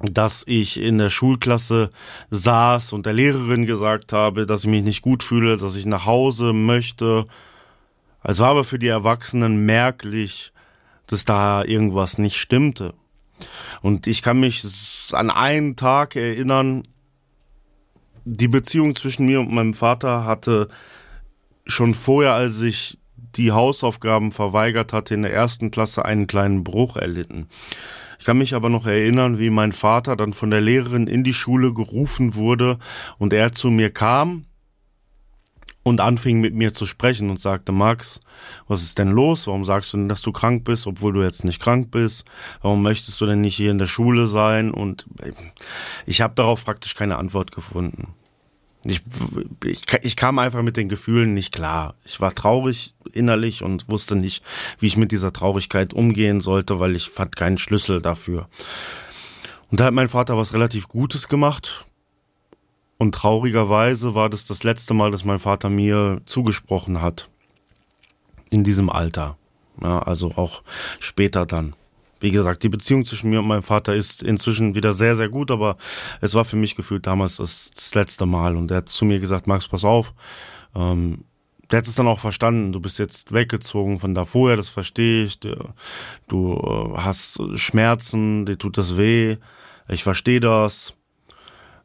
dass 0.00 0.44
ich 0.46 0.80
in 0.80 0.98
der 0.98 1.10
Schulklasse 1.10 1.90
saß 2.30 2.92
und 2.92 3.06
der 3.06 3.12
Lehrerin 3.12 3.66
gesagt 3.66 4.12
habe, 4.12 4.46
dass 4.46 4.64
ich 4.64 4.70
mich 4.70 4.84
nicht 4.84 5.02
gut 5.02 5.22
fühle, 5.22 5.58
dass 5.58 5.76
ich 5.76 5.86
nach 5.86 6.06
Hause 6.06 6.52
möchte. 6.52 7.24
Es 8.22 8.40
war 8.40 8.50
aber 8.50 8.64
für 8.64 8.78
die 8.78 8.88
Erwachsenen 8.88 9.64
merklich, 9.64 10.52
dass 11.06 11.24
da 11.24 11.64
irgendwas 11.64 12.18
nicht 12.18 12.36
stimmte. 12.36 12.94
Und 13.80 14.06
ich 14.06 14.22
kann 14.22 14.40
mich 14.40 14.64
an 15.12 15.30
einen 15.30 15.76
Tag 15.76 16.16
erinnern, 16.16 16.82
die 18.24 18.48
Beziehung 18.48 18.94
zwischen 18.94 19.26
mir 19.26 19.40
und 19.40 19.50
meinem 19.50 19.74
Vater 19.74 20.24
hatte 20.24 20.68
schon 21.66 21.94
vorher, 21.94 22.34
als 22.34 22.60
ich 22.60 22.98
die 23.16 23.52
Hausaufgaben 23.52 24.32
verweigert 24.32 24.92
hatte, 24.92 25.14
in 25.14 25.22
der 25.22 25.32
ersten 25.32 25.70
Klasse 25.70 26.04
einen 26.04 26.26
kleinen 26.26 26.64
Bruch 26.64 26.96
erlitten. 26.96 27.48
Ich 28.18 28.24
kann 28.24 28.38
mich 28.38 28.54
aber 28.54 28.68
noch 28.68 28.86
erinnern, 28.86 29.38
wie 29.38 29.50
mein 29.50 29.72
Vater 29.72 30.16
dann 30.16 30.32
von 30.32 30.50
der 30.50 30.60
Lehrerin 30.60 31.06
in 31.06 31.24
die 31.24 31.34
Schule 31.34 31.72
gerufen 31.72 32.34
wurde 32.34 32.78
und 33.18 33.32
er 33.32 33.52
zu 33.52 33.70
mir 33.70 33.90
kam 33.90 34.44
und 35.88 36.00
anfing 36.00 36.40
mit 36.40 36.54
mir 36.54 36.72
zu 36.74 36.86
sprechen 36.86 37.30
und 37.30 37.40
sagte, 37.40 37.72
Max, 37.72 38.20
was 38.66 38.82
ist 38.82 38.98
denn 38.98 39.10
los? 39.10 39.46
Warum 39.46 39.64
sagst 39.64 39.92
du 39.92 39.96
denn, 39.96 40.08
dass 40.08 40.22
du 40.22 40.32
krank 40.32 40.64
bist, 40.64 40.86
obwohl 40.86 41.12
du 41.12 41.22
jetzt 41.22 41.44
nicht 41.44 41.60
krank 41.60 41.90
bist? 41.90 42.24
Warum 42.62 42.82
möchtest 42.82 43.20
du 43.20 43.26
denn 43.26 43.40
nicht 43.40 43.56
hier 43.56 43.70
in 43.70 43.78
der 43.78 43.86
Schule 43.86 44.26
sein? 44.26 44.70
Und 44.70 45.06
äh, 45.22 45.32
ich 46.06 46.20
habe 46.20 46.34
darauf 46.34 46.64
praktisch 46.64 46.94
keine 46.94 47.16
Antwort 47.16 47.52
gefunden. 47.52 48.14
Ich, 48.84 49.02
ich, 49.64 49.82
ich 50.02 50.16
kam 50.16 50.38
einfach 50.38 50.62
mit 50.62 50.76
den 50.76 50.88
Gefühlen 50.88 51.34
nicht 51.34 51.52
klar. 51.52 51.94
Ich 52.04 52.20
war 52.20 52.34
traurig 52.34 52.94
innerlich 53.12 53.62
und 53.62 53.88
wusste 53.88 54.14
nicht, 54.14 54.44
wie 54.78 54.86
ich 54.86 54.96
mit 54.96 55.10
dieser 55.10 55.32
Traurigkeit 55.32 55.92
umgehen 55.92 56.40
sollte, 56.40 56.78
weil 56.78 56.94
ich 56.94 57.10
fand 57.10 57.34
keinen 57.34 57.58
Schlüssel 57.58 58.00
dafür. 58.00 58.48
Und 59.70 59.80
da 59.80 59.86
hat 59.86 59.94
mein 59.94 60.08
Vater 60.08 60.36
was 60.36 60.54
relativ 60.54 60.88
Gutes 60.88 61.28
gemacht. 61.28 61.86
Und 62.98 63.14
traurigerweise 63.14 64.14
war 64.14 64.28
das 64.28 64.46
das 64.46 64.64
letzte 64.64 64.92
Mal, 64.92 65.12
dass 65.12 65.24
mein 65.24 65.38
Vater 65.38 65.70
mir 65.70 66.20
zugesprochen 66.26 67.00
hat. 67.00 67.30
In 68.50 68.64
diesem 68.64 68.90
Alter. 68.90 69.36
Ja, 69.80 70.00
also 70.00 70.32
auch 70.34 70.62
später 70.98 71.46
dann. 71.46 71.74
Wie 72.20 72.32
gesagt, 72.32 72.64
die 72.64 72.68
Beziehung 72.68 73.04
zwischen 73.04 73.30
mir 73.30 73.38
und 73.38 73.46
meinem 73.46 73.62
Vater 73.62 73.94
ist 73.94 74.24
inzwischen 74.24 74.74
wieder 74.74 74.92
sehr, 74.92 75.14
sehr 75.14 75.28
gut, 75.28 75.52
aber 75.52 75.76
es 76.20 76.34
war 76.34 76.44
für 76.44 76.56
mich 76.56 76.74
gefühlt 76.74 77.06
damals 77.06 77.36
das, 77.36 77.94
letzte 77.94 78.26
Mal. 78.26 78.56
Und 78.56 78.72
er 78.72 78.78
hat 78.78 78.88
zu 78.88 79.04
mir 79.04 79.20
gesagt, 79.20 79.46
Max, 79.46 79.68
pass 79.68 79.84
auf. 79.84 80.12
Ähm, 80.74 81.24
der 81.70 81.78
hat 81.78 81.86
es 81.86 81.94
dann 81.94 82.08
auch 82.08 82.18
verstanden. 82.18 82.72
Du 82.72 82.80
bist 82.80 82.98
jetzt 82.98 83.32
weggezogen 83.32 84.00
von 84.00 84.14
da 84.14 84.24
vorher, 84.24 84.56
das 84.56 84.68
verstehe 84.68 85.26
ich. 85.26 85.38
Du, 85.38 85.54
du 86.26 86.54
äh, 86.54 86.98
hast 86.98 87.40
Schmerzen, 87.56 88.46
dir 88.46 88.58
tut 88.58 88.76
das 88.78 88.96
weh. 88.96 89.36
Ich 89.86 90.02
verstehe 90.02 90.40
das. 90.40 90.94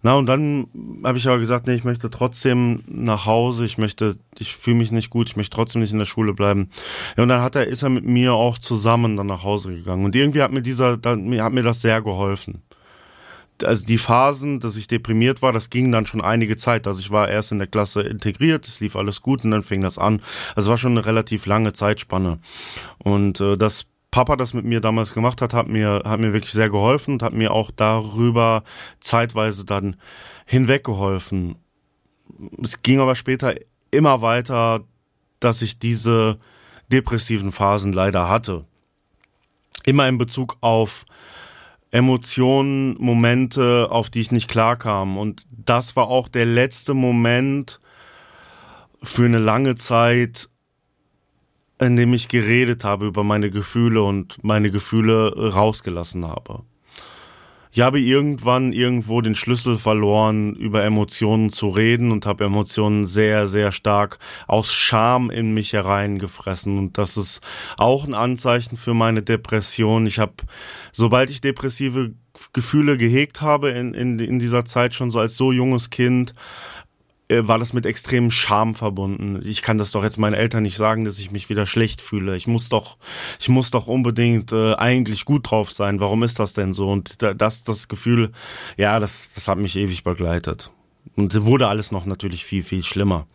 Na, 0.06 0.16
und 0.16 0.26
dann 0.26 0.68
habe 1.06 1.18
ich 1.18 1.28
aber 1.28 1.40
gesagt, 1.40 1.66
nee, 1.66 1.76
ich 1.76 1.86
möchte 1.86 2.10
trotzdem 2.10 2.84
nach 2.88 3.26
Hause, 3.26 3.64
ich 3.64 3.78
möchte, 3.78 4.18
ich 4.38 4.54
fühle 4.54 4.76
mich 4.76 4.92
nicht 4.92 5.10
gut, 5.10 5.30
ich 5.30 5.38
möchte 5.38 5.56
trotzdem 5.56 5.82
nicht 5.82 5.94
in 5.94 5.98
der 5.98 6.06
Schule 6.06 6.34
bleiben. 6.34 6.70
Ja, 7.16 7.24
und 7.24 7.30
dann 7.30 7.42
hat 7.42 7.56
er, 7.56 7.68
ist 7.68 7.84
er 7.84 7.90
mit 7.90 8.04
mir 8.04 8.34
auch 8.34 8.58
zusammen 8.58 9.16
dann 9.16 9.28
nach 9.28 9.44
Hause 9.44 9.74
gegangen. 9.74 10.04
Und 10.04 10.14
irgendwie 10.14 10.42
hat 10.42 10.52
mir 10.52 10.62
dieser, 10.62 10.98
dann, 10.98 11.34
hat 11.42 11.54
mir 11.54 11.64
das 11.64 11.80
sehr 11.80 12.02
geholfen. 12.02 12.62
Also 13.64 13.86
die 13.86 13.98
Phasen, 13.98 14.60
dass 14.60 14.76
ich 14.76 14.88
deprimiert 14.88 15.42
war, 15.42 15.54
das 15.54 15.70
ging 15.70 15.90
dann 15.90 16.06
schon 16.06 16.20
einige 16.20 16.58
Zeit. 16.58 16.86
Also 16.86 17.00
ich 17.00 17.12
war 17.12 17.30
erst 17.30 17.54
in 17.54 17.60
der 17.60 17.68
Klasse 17.70 18.02
integriert, 18.02 18.68
es 18.68 18.82
lief 18.82 18.98
alles 18.98 19.22
gut 19.22 19.46
und 19.46 19.52
dann 19.52 19.64
fing 19.64 19.82
das 19.82 19.98
an. 19.98 20.22
Also 20.50 20.68
es 20.68 20.70
war 20.70 20.78
schon 20.78 20.94
eine 20.94 21.06
relativ 21.06 21.46
lange 21.46 21.72
Zeitspanne. 21.72 22.40
Und 22.98 23.40
äh, 23.40 23.56
das 23.56 23.86
Papa 24.14 24.36
das 24.36 24.54
mit 24.54 24.64
mir 24.64 24.80
damals 24.80 25.16
gemacht 25.16 25.42
hat, 25.42 25.56
hat 25.56 25.68
mir, 25.68 26.04
hat 26.06 26.20
mir 26.20 26.34
wirklich 26.34 26.52
sehr 26.52 26.70
geholfen 26.70 27.16
und 27.16 27.24
hat 27.24 27.34
mir 27.34 27.52
auch 27.52 27.72
darüber 27.72 28.64
zeitweise 29.00 29.66
dann 29.66 29.96
hinweggeholfen. 30.46 31.56
Es 32.62 32.84
ging 32.84 33.00
aber 33.00 33.16
später 33.16 33.56
immer 33.90 34.22
weiter, 34.22 34.82
dass 35.40 35.64
ich 35.64 35.80
diese 35.80 36.38
depressiven 36.92 37.52
Phasen 37.52 37.92
leider 37.92 38.30
hatte. 38.30 38.66
Immer 39.84 40.08
in 40.08 40.20
Bezug 40.20 40.58
auf 40.62 41.06
Emotionen, 41.90 42.96
Momente, 43.00 43.88
auf 43.90 44.12
die 44.12 44.22
ich 44.22 44.32
nicht 44.32 44.48
klarkam. 44.48 45.18
Und 45.18 45.42
das 45.50 45.96
war 45.96 46.10
auch 46.10 46.28
der 46.28 46.46
letzte 46.46 46.94
Moment 46.94 47.80
für 49.02 49.26
eine 49.26 49.40
lange 49.40 49.74
Zeit, 49.74 50.50
in 51.84 51.96
dem 51.96 52.14
ich 52.14 52.28
geredet 52.28 52.84
habe 52.84 53.06
über 53.06 53.24
meine 53.24 53.52
Gefühle 53.52 54.04
und 54.04 54.44
meine 54.44 54.72
Gefühle 54.72 55.54
rausgelassen 55.54 56.26
habe. 56.26 56.64
ich 57.72 57.82
habe 57.82 58.00
irgendwann 58.00 58.72
irgendwo 58.72 59.22
den 59.22 59.36
Schlüssel 59.36 59.78
verloren, 59.78 60.56
über 60.56 60.84
Emotionen 60.84 61.50
zu 61.50 61.70
reden 61.70 62.12
und 62.12 62.26
habe 62.26 62.46
Emotionen 62.46 63.06
sehr, 63.08 63.48
sehr 63.48 63.72
stark 63.72 64.20
aus 64.48 64.72
Scham 64.72 65.30
in 65.32 65.54
mich 65.54 65.74
hereingefressen. 65.74 66.78
Und 66.78 66.98
das 66.98 67.18
ist 67.18 67.42
auch 67.78 68.06
ein 68.06 68.14
Anzeichen 68.14 68.78
für 68.78 68.94
meine 68.94 69.22
Depression. 69.22 70.06
Ich 70.06 70.20
habe, 70.20 70.34
sobald 70.92 71.30
ich 71.32 71.42
depressive 71.42 72.14
Gefühle 72.52 72.98
gehegt 72.98 73.42
habe 73.42 73.70
in, 73.70 73.94
in, 73.94 74.20
in 74.20 74.40
dieser 74.40 74.66
Zeit 74.66 74.94
schon 74.94 75.12
so 75.12 75.20
als 75.20 75.38
so 75.38 75.52
junges 75.52 75.90
Kind, 75.90 76.34
äh, 77.34 77.48
war 77.48 77.60
das 77.60 77.74
mit 77.74 77.86
extremem 77.86 78.32
Scham 78.32 78.76
verbunden. 78.76 79.42
Ich 79.46 79.62
kann 79.62 79.78
das 79.78 79.92
doch 79.92 80.04
jetzt 80.04 80.18
meinen 80.18 80.34
Eltern 80.34 80.64
nicht 80.64 80.78
sagen, 80.78 81.06
dass 81.06 81.20
ich 81.20 81.32
mich 81.32 81.50
wieder 81.50 81.66
schlecht 81.66 82.02
fühle. 82.02 82.36
Ich 82.36 82.48
muss 82.48 82.70
doch, 82.70 82.98
ich 83.40 83.50
muss 83.50 83.72
doch 83.72 83.88
unbedingt 83.88 84.52
äh, 84.52 84.76
eigentlich 84.76 85.26
gut 85.26 85.50
drauf 85.50 85.72
sein. 85.72 86.00
Warum 86.00 86.24
ist 86.24 86.40
das 86.40 86.54
denn 86.54 86.74
so? 86.74 86.90
Und 86.90 87.22
das, 87.22 87.64
das 87.64 87.88
Gefühl, 87.88 88.32
ja, 88.78 89.00
das, 89.00 89.30
das 89.36 89.48
hat 89.48 89.58
mich 89.58 89.76
ewig 89.76 90.04
begleitet. 90.04 90.72
Und 91.16 91.44
wurde 91.44 91.68
alles 91.68 91.92
noch 91.92 92.06
natürlich 92.06 92.46
viel, 92.46 92.64
viel 92.64 92.84
schlimmer. 92.84 93.28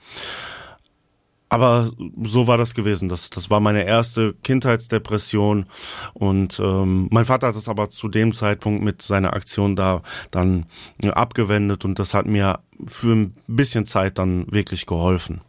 Aber 1.49 1.90
so 2.25 2.47
war 2.47 2.59
das 2.59 2.75
gewesen. 2.75 3.09
Das, 3.09 3.31
das 3.31 3.49
war 3.50 3.61
meine 3.61 3.85
erste 3.85 4.35
Kindheitsdepression. 4.43 5.67
Und 6.12 6.61
ähm, 6.61 7.09
mein 7.11 7.25
Vater 7.25 7.49
hat 7.49 7.57
es 7.57 7.69
aber 7.69 7.90
zu 7.90 8.09
dem 8.09 8.35
Zeitpunkt 8.35 8.83
mit 8.83 9.00
seiner 9.02 9.33
Aktion 9.33 9.75
da 9.75 10.02
dann 10.31 10.67
abgewendet 11.02 11.85
und 11.85 11.99
das 11.99 12.12
hat 12.12 12.26
mir 12.26 12.61
für 12.87 13.14
ein 13.14 13.35
bisschen 13.47 13.87
Zeit 13.87 14.19
dann 14.19 14.50
wirklich 14.52 14.87
geholfen. 14.87 15.40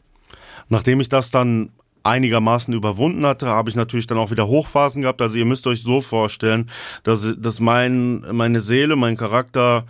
Nachdem 0.69 0.99
ich 1.01 1.09
das 1.09 1.31
dann 1.31 1.71
einigermaßen 2.03 2.73
überwunden 2.73 3.25
hatte, 3.25 3.47
habe 3.47 3.69
ich 3.69 3.75
natürlich 3.75 4.07
dann 4.07 4.17
auch 4.17 4.31
wieder 4.31 4.47
Hochphasen 4.47 5.01
gehabt. 5.01 5.21
Also 5.21 5.37
ihr 5.37 5.45
müsst 5.45 5.67
euch 5.67 5.81
so 5.81 6.01
vorstellen, 6.01 6.69
dass, 7.03 7.35
dass 7.37 7.59
mein, 7.59 8.23
meine 8.31 8.61
Seele, 8.61 8.95
mein 8.95 9.17
Charakter 9.17 9.85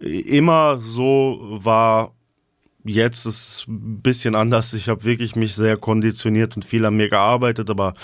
immer 0.00 0.78
so 0.80 1.38
war, 1.50 2.12
Jetzt 2.88 3.26
ist 3.26 3.48
es 3.48 3.66
ein 3.68 4.00
bisschen 4.00 4.34
anders. 4.34 4.72
Ich 4.72 4.88
habe 4.88 5.04
wirklich 5.04 5.36
mich 5.36 5.54
sehr 5.54 5.76
konditioniert 5.76 6.56
und 6.56 6.64
viel 6.64 6.84
an 6.84 6.96
mir 6.96 7.08
gearbeitet, 7.08 7.70
aber 7.70 7.94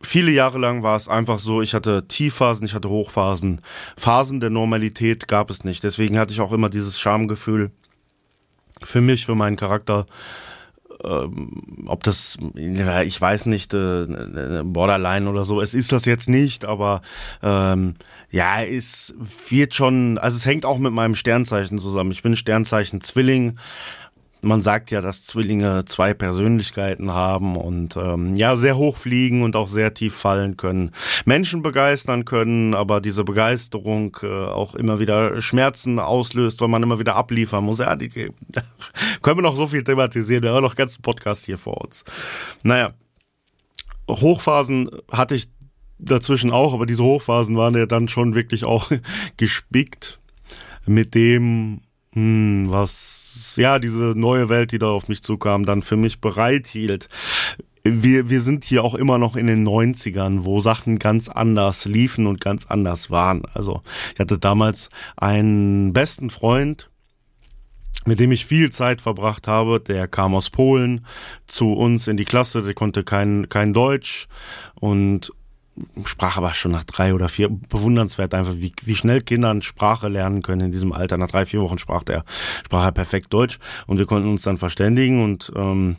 viele 0.00 0.30
Jahre 0.30 0.58
lang 0.58 0.82
war 0.82 0.96
es 0.96 1.08
einfach 1.08 1.38
so, 1.38 1.60
ich 1.60 1.74
hatte 1.74 2.06
Tiefphasen, 2.06 2.64
ich 2.64 2.74
hatte 2.74 2.88
Hochphasen. 2.88 3.60
Phasen 3.96 4.40
der 4.40 4.50
Normalität 4.50 5.28
gab 5.28 5.50
es 5.50 5.64
nicht. 5.64 5.84
Deswegen 5.84 6.18
hatte 6.18 6.32
ich 6.32 6.40
auch 6.40 6.52
immer 6.52 6.68
dieses 6.70 7.00
Schamgefühl 7.00 7.70
für 8.82 9.00
mich, 9.00 9.26
für 9.26 9.34
meinen 9.34 9.56
Charakter 9.56 10.06
ähm, 11.04 11.84
ob 11.86 12.02
das, 12.04 12.36
ich 12.54 13.20
weiß 13.20 13.46
nicht, 13.46 13.72
äh, 13.74 14.06
Borderline 14.64 15.28
oder 15.30 15.44
so, 15.44 15.60
es 15.60 15.74
ist 15.74 15.92
das 15.92 16.04
jetzt 16.04 16.28
nicht, 16.28 16.64
aber 16.64 17.02
ähm, 17.42 17.94
ja, 18.30 18.62
es 18.62 19.14
wird 19.48 19.74
schon, 19.74 20.18
also 20.18 20.36
es 20.36 20.46
hängt 20.46 20.64
auch 20.64 20.78
mit 20.78 20.92
meinem 20.92 21.14
Sternzeichen 21.14 21.78
zusammen. 21.78 22.12
Ich 22.12 22.22
bin 22.22 22.36
Sternzeichen 22.36 23.00
Zwilling 23.00 23.58
man 24.42 24.62
sagt 24.62 24.90
ja, 24.90 25.00
dass 25.00 25.24
Zwillinge 25.26 25.84
zwei 25.84 26.14
Persönlichkeiten 26.14 27.12
haben 27.12 27.56
und 27.56 27.96
ähm, 27.96 28.34
ja, 28.34 28.56
sehr 28.56 28.76
hoch 28.76 28.96
fliegen 28.96 29.42
und 29.42 29.56
auch 29.56 29.68
sehr 29.68 29.94
tief 29.94 30.14
fallen 30.14 30.56
können. 30.56 30.92
Menschen 31.24 31.62
begeistern 31.62 32.24
können, 32.24 32.74
aber 32.74 33.00
diese 33.00 33.24
Begeisterung 33.24 34.16
äh, 34.22 34.26
auch 34.26 34.74
immer 34.74 34.98
wieder 34.98 35.40
Schmerzen 35.42 35.98
auslöst, 35.98 36.60
weil 36.60 36.68
man 36.68 36.82
immer 36.82 36.98
wieder 36.98 37.16
abliefern 37.16 37.64
muss. 37.64 37.78
Ja, 37.78 37.96
die 37.96 38.08
können 39.22 39.38
wir 39.38 39.42
noch 39.42 39.56
so 39.56 39.66
viel 39.66 39.84
thematisieren. 39.84 40.42
Wir 40.42 40.52
haben 40.52 40.62
noch 40.62 40.76
ganz 40.76 40.98
Podcast 40.98 41.44
hier 41.44 41.58
vor 41.58 41.80
uns. 41.82 42.04
Naja, 42.62 42.94
Hochphasen 44.08 44.90
hatte 45.10 45.34
ich 45.34 45.48
dazwischen 46.02 46.50
auch, 46.50 46.74
aber 46.74 46.86
diese 46.86 47.04
Hochphasen 47.04 47.56
waren 47.56 47.74
ja 47.74 47.86
dann 47.86 48.08
schon 48.08 48.34
wirklich 48.34 48.64
auch 48.64 48.90
gespickt 49.36 50.20
mit 50.86 51.14
dem, 51.14 51.82
hm, 52.12 52.66
was 52.68 53.54
ja 53.56 53.78
diese 53.78 54.14
neue 54.16 54.48
Welt, 54.48 54.72
die 54.72 54.78
da 54.78 54.88
auf 54.88 55.08
mich 55.08 55.22
zukam, 55.22 55.64
dann 55.64 55.82
für 55.82 55.96
mich 55.96 56.20
bereithielt. 56.20 57.08
Wir, 57.82 58.28
wir 58.28 58.40
sind 58.42 58.64
hier 58.64 58.84
auch 58.84 58.94
immer 58.94 59.18
noch 59.18 59.36
in 59.36 59.46
den 59.46 59.66
90ern, 59.66 60.44
wo 60.44 60.60
Sachen 60.60 60.98
ganz 60.98 61.28
anders 61.28 61.86
liefen 61.86 62.26
und 62.26 62.40
ganz 62.40 62.66
anders 62.66 63.10
waren. 63.10 63.42
Also 63.54 63.82
ich 64.12 64.20
hatte 64.20 64.38
damals 64.38 64.90
einen 65.16 65.92
besten 65.92 66.28
Freund, 66.28 66.90
mit 68.04 68.20
dem 68.20 68.32
ich 68.32 68.46
viel 68.46 68.70
Zeit 68.70 69.00
verbracht 69.00 69.48
habe. 69.48 69.80
Der 69.80 70.08
kam 70.08 70.34
aus 70.34 70.50
Polen 70.50 71.06
zu 71.46 71.72
uns 71.72 72.08
in 72.08 72.16
die 72.16 72.24
Klasse, 72.24 72.62
der 72.62 72.74
konnte 72.74 73.04
kein, 73.04 73.48
kein 73.48 73.72
Deutsch 73.72 74.28
und 74.74 75.32
sprach 76.04 76.36
aber 76.36 76.54
schon 76.54 76.72
nach 76.72 76.84
drei 76.84 77.14
oder 77.14 77.28
vier, 77.28 77.48
bewundernswert 77.48 78.34
einfach, 78.34 78.54
wie, 78.56 78.72
wie 78.82 78.96
schnell 78.96 79.20
Kinder 79.22 79.60
Sprache 79.62 80.08
lernen 80.08 80.42
können 80.42 80.66
in 80.66 80.72
diesem 80.72 80.92
Alter. 80.92 81.16
Nach 81.16 81.28
drei, 81.28 81.46
vier 81.46 81.60
Wochen 81.60 81.78
sprach 81.78 82.02
er, 82.08 82.24
sprach 82.64 82.84
er 82.84 82.92
perfekt 82.92 83.32
Deutsch 83.32 83.58
und 83.86 83.98
wir 83.98 84.06
konnten 84.06 84.28
uns 84.28 84.42
dann 84.42 84.56
verständigen 84.56 85.22
und 85.22 85.52
ähm, 85.56 85.96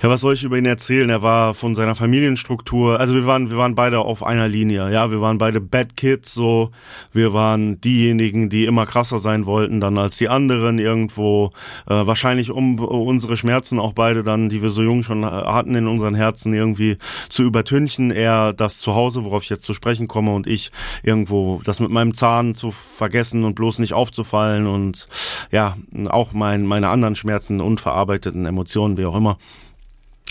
ja, 0.00 0.08
was 0.08 0.20
soll 0.20 0.34
ich 0.34 0.44
über 0.44 0.56
ihn 0.56 0.64
erzählen? 0.64 1.10
Er 1.10 1.22
war 1.22 1.54
von 1.54 1.74
seiner 1.74 1.96
Familienstruktur, 1.96 3.00
also 3.00 3.14
wir 3.14 3.26
waren, 3.26 3.50
wir 3.50 3.56
waren 3.56 3.74
beide 3.74 3.98
auf 3.98 4.22
einer 4.22 4.46
Linie, 4.46 4.92
ja, 4.92 5.10
wir 5.10 5.20
waren 5.20 5.38
beide 5.38 5.60
Bad 5.60 5.96
Kids, 5.96 6.32
so, 6.32 6.70
wir 7.12 7.34
waren 7.34 7.80
diejenigen, 7.80 8.48
die 8.48 8.64
immer 8.64 8.86
krasser 8.86 9.18
sein 9.18 9.44
wollten 9.46 9.80
dann 9.80 9.98
als 9.98 10.16
die 10.16 10.28
anderen 10.28 10.78
irgendwo, 10.78 11.50
äh, 11.86 12.06
wahrscheinlich 12.06 12.52
um 12.52 12.78
unsere 12.78 13.36
Schmerzen 13.36 13.80
auch 13.80 13.92
beide 13.92 14.22
dann, 14.22 14.48
die 14.48 14.62
wir 14.62 14.70
so 14.70 14.82
jung 14.82 15.02
schon 15.02 15.24
hatten 15.24 15.74
in 15.74 15.88
unseren 15.88 16.14
Herzen 16.14 16.54
irgendwie 16.54 16.96
zu 17.28 17.42
übertünchen, 17.42 18.12
er 18.12 18.52
das 18.52 18.78
zu 18.78 18.94
Hause, 18.94 19.24
worauf 19.24 19.42
ich 19.42 19.50
jetzt 19.50 19.64
zu 19.64 19.74
sprechen 19.74 20.06
komme 20.06 20.32
und 20.32 20.46
ich 20.46 20.70
irgendwo 21.02 21.60
das 21.64 21.80
mit 21.80 21.90
meinem 21.90 22.14
Zahn 22.14 22.54
zu 22.54 22.70
vergessen 22.70 23.42
und 23.42 23.54
bloß 23.54 23.80
nicht 23.80 23.94
aufzufallen 23.94 24.68
und 24.68 25.06
ja, 25.50 25.76
auch 26.08 26.32
mein, 26.32 26.66
meine 26.66 26.88
anderen 26.88 27.16
Schmerzen, 27.16 27.60
unverarbeiteten 27.60 28.46
Emotionen, 28.46 28.96
wie 28.96 29.04
auch 29.04 29.16
immer. 29.16 29.38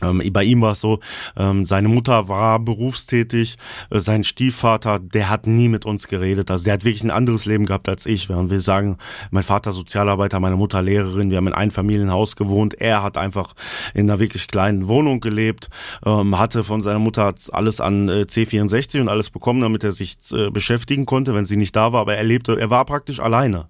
Ähm, 0.03 0.21
bei 0.31 0.43
ihm 0.43 0.61
war 0.61 0.73
es 0.73 0.81
so, 0.81 0.99
ähm, 1.35 1.65
seine 1.65 1.87
Mutter 1.87 2.29
war 2.29 2.59
berufstätig, 2.59 3.57
äh, 3.89 3.99
sein 3.99 4.23
Stiefvater, 4.23 4.99
der 4.99 5.29
hat 5.29 5.47
nie 5.47 5.69
mit 5.69 5.85
uns 5.85 6.07
geredet. 6.07 6.51
Also 6.51 6.65
der 6.65 6.73
hat 6.73 6.85
wirklich 6.85 7.03
ein 7.03 7.11
anderes 7.11 7.45
Leben 7.45 7.65
gehabt 7.65 7.89
als 7.89 8.05
ich. 8.05 8.29
Während 8.29 8.51
wir 8.51 8.61
sagen, 8.61 8.97
mein 9.31 9.43
Vater 9.43 9.71
Sozialarbeiter, 9.71 10.39
meine 10.39 10.55
Mutter 10.55 10.81
Lehrerin, 10.81 11.31
wir 11.31 11.37
haben 11.37 11.47
in 11.47 11.53
einem 11.53 11.71
Familienhaus 11.71 12.35
gewohnt. 12.35 12.75
Er 12.75 13.01
hat 13.01 13.17
einfach 13.17 13.55
in 13.93 14.09
einer 14.09 14.19
wirklich 14.19 14.47
kleinen 14.47 14.87
Wohnung 14.87 15.19
gelebt, 15.19 15.69
ähm, 16.05 16.37
hatte 16.37 16.63
von 16.63 16.81
seiner 16.81 16.99
Mutter 16.99 17.33
alles 17.51 17.81
an 17.81 18.09
äh, 18.09 18.25
C64 18.27 19.01
und 19.01 19.09
alles 19.09 19.31
bekommen, 19.31 19.61
damit 19.61 19.83
er 19.83 19.93
sich 19.93 20.17
äh, 20.31 20.51
beschäftigen 20.51 21.05
konnte, 21.05 21.33
wenn 21.33 21.45
sie 21.45 21.57
nicht 21.57 21.75
da 21.75 21.91
war. 21.91 22.01
Aber 22.01 22.15
er 22.15 22.23
lebte, 22.23 22.59
er 22.59 22.69
war 22.69 22.85
praktisch 22.85 23.19
alleine. 23.19 23.67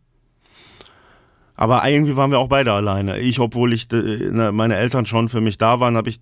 Aber 1.58 1.88
irgendwie 1.90 2.16
waren 2.16 2.32
wir 2.32 2.40
auch 2.40 2.48
beide 2.48 2.72
alleine. 2.72 3.20
Ich, 3.20 3.40
obwohl 3.40 3.74
ich 3.74 3.92
äh, 3.92 3.96
ne, 4.32 4.52
meine 4.52 4.76
Eltern 4.76 5.06
schon 5.06 5.28
für 5.28 5.42
mich 5.42 5.58
da 5.58 5.80
waren, 5.80 5.98
habe 5.98 6.10
ich 6.10 6.22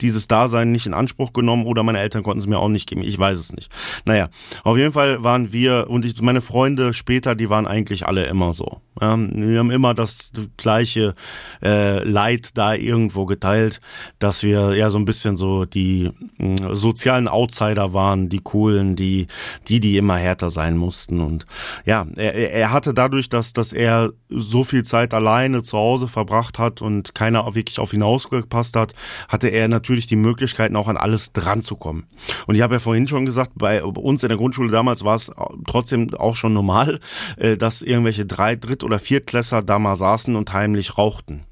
dieses 0.00 0.28
Dasein 0.28 0.72
nicht 0.72 0.86
in 0.86 0.94
Anspruch 0.94 1.32
genommen 1.32 1.66
oder 1.66 1.82
meine 1.82 2.00
Eltern 2.00 2.22
konnten 2.22 2.40
es 2.40 2.46
mir 2.46 2.58
auch 2.58 2.68
nicht 2.68 2.88
geben. 2.88 3.02
Ich 3.02 3.18
weiß 3.18 3.38
es 3.38 3.52
nicht. 3.52 3.70
Naja, 4.04 4.28
auf 4.64 4.76
jeden 4.76 4.92
Fall 4.92 5.22
waren 5.22 5.52
wir 5.52 5.86
und 5.88 6.04
ich, 6.04 6.20
meine 6.20 6.40
Freunde 6.40 6.92
später, 6.92 7.34
die 7.34 7.50
waren 7.50 7.66
eigentlich 7.66 8.06
alle 8.06 8.26
immer 8.26 8.52
so. 8.54 8.80
Ja, 9.00 9.16
wir 9.16 9.58
haben 9.58 9.70
immer 9.70 9.94
das 9.94 10.32
gleiche 10.58 11.14
äh, 11.62 12.04
Leid 12.04 12.50
da 12.54 12.74
irgendwo 12.74 13.24
geteilt, 13.24 13.80
dass 14.18 14.42
wir 14.42 14.76
ja 14.76 14.90
so 14.90 14.98
ein 14.98 15.06
bisschen 15.06 15.36
so 15.36 15.64
die 15.64 16.10
mh, 16.36 16.74
sozialen 16.74 17.26
Outsider 17.26 17.94
waren, 17.94 18.28
die 18.28 18.40
coolen, 18.40 18.94
die, 18.94 19.28
die, 19.68 19.80
die 19.80 19.96
immer 19.96 20.18
härter 20.18 20.50
sein 20.50 20.76
mussten. 20.76 21.20
Und 21.20 21.46
ja, 21.86 22.06
er, 22.16 22.52
er 22.52 22.70
hatte 22.70 22.92
dadurch, 22.92 23.30
dass, 23.30 23.54
dass 23.54 23.72
er 23.72 24.12
so 24.28 24.62
viel 24.62 24.82
Zeit 24.82 25.14
alleine 25.14 25.62
zu 25.62 25.78
Hause 25.78 26.06
verbracht 26.06 26.58
hat 26.58 26.82
und 26.82 27.14
keiner 27.14 27.54
wirklich 27.54 27.78
auf 27.78 27.94
ihn 27.94 28.02
ausgepasst 28.02 28.76
hat, 28.76 28.94
hatte 29.28 29.48
er 29.48 29.68
natürlich 29.82 30.06
die 30.06 30.16
Möglichkeiten 30.16 30.76
auch 30.76 30.86
an 30.86 30.96
alles 30.96 31.32
dran 31.32 31.62
zu 31.62 31.74
kommen. 31.76 32.06
Und 32.46 32.54
ich 32.54 32.62
habe 32.62 32.74
ja 32.74 32.80
vorhin 32.80 33.08
schon 33.08 33.26
gesagt, 33.26 33.52
bei 33.56 33.82
uns 33.82 34.22
in 34.22 34.28
der 34.28 34.38
Grundschule 34.38 34.70
damals 34.70 35.04
war 35.04 35.16
es 35.16 35.32
trotzdem 35.66 36.14
auch 36.14 36.36
schon 36.36 36.52
normal, 36.52 37.00
äh, 37.36 37.56
dass 37.56 37.82
irgendwelche 37.82 38.24
drei, 38.24 38.54
dritt 38.54 38.84
oder 38.84 38.98
Viertklässler 38.98 39.62
da 39.62 39.78
mal 39.78 39.96
saßen 39.96 40.36
und 40.36 40.52
heimlich 40.52 40.96
rauchten. 40.96 41.42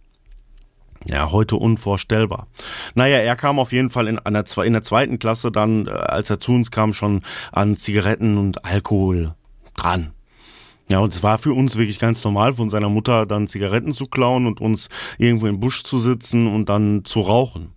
Ja, 1.06 1.32
heute 1.32 1.56
unvorstellbar. 1.56 2.46
Naja, 2.94 3.18
er 3.18 3.34
kam 3.34 3.58
auf 3.58 3.72
jeden 3.72 3.90
Fall 3.90 4.06
in, 4.06 4.18
einer, 4.18 4.44
in 4.62 4.72
der 4.72 4.82
zweiten 4.82 5.18
Klasse 5.18 5.50
dann, 5.50 5.86
äh, 5.86 5.90
als 5.90 6.30
er 6.30 6.38
zu 6.38 6.52
uns 6.52 6.70
kam, 6.70 6.92
schon 6.92 7.22
an 7.52 7.76
Zigaretten 7.76 8.38
und 8.38 8.64
Alkohol 8.64 9.34
dran. 9.74 10.12
Ja, 10.90 10.98
und 10.98 11.14
es 11.14 11.22
war 11.22 11.38
für 11.38 11.54
uns 11.54 11.76
wirklich 11.76 11.98
ganz 12.00 12.22
normal, 12.24 12.54
von 12.54 12.68
seiner 12.68 12.88
Mutter 12.88 13.24
dann 13.24 13.46
Zigaretten 13.46 13.92
zu 13.92 14.06
klauen 14.06 14.46
und 14.46 14.60
uns 14.60 14.88
irgendwo 15.18 15.46
im 15.46 15.60
Busch 15.60 15.84
zu 15.84 15.98
sitzen 15.98 16.48
und 16.48 16.68
dann 16.68 17.04
zu 17.04 17.20
rauchen. 17.20 17.74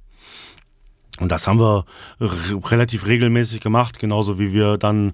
Und 1.20 1.32
das 1.32 1.46
haben 1.46 1.60
wir 1.60 1.86
relativ 2.66 3.06
regelmäßig 3.06 3.62
gemacht, 3.62 4.00
genauso 4.00 4.40
wie 4.40 4.52
wir 4.52 4.80
dann 4.80 5.14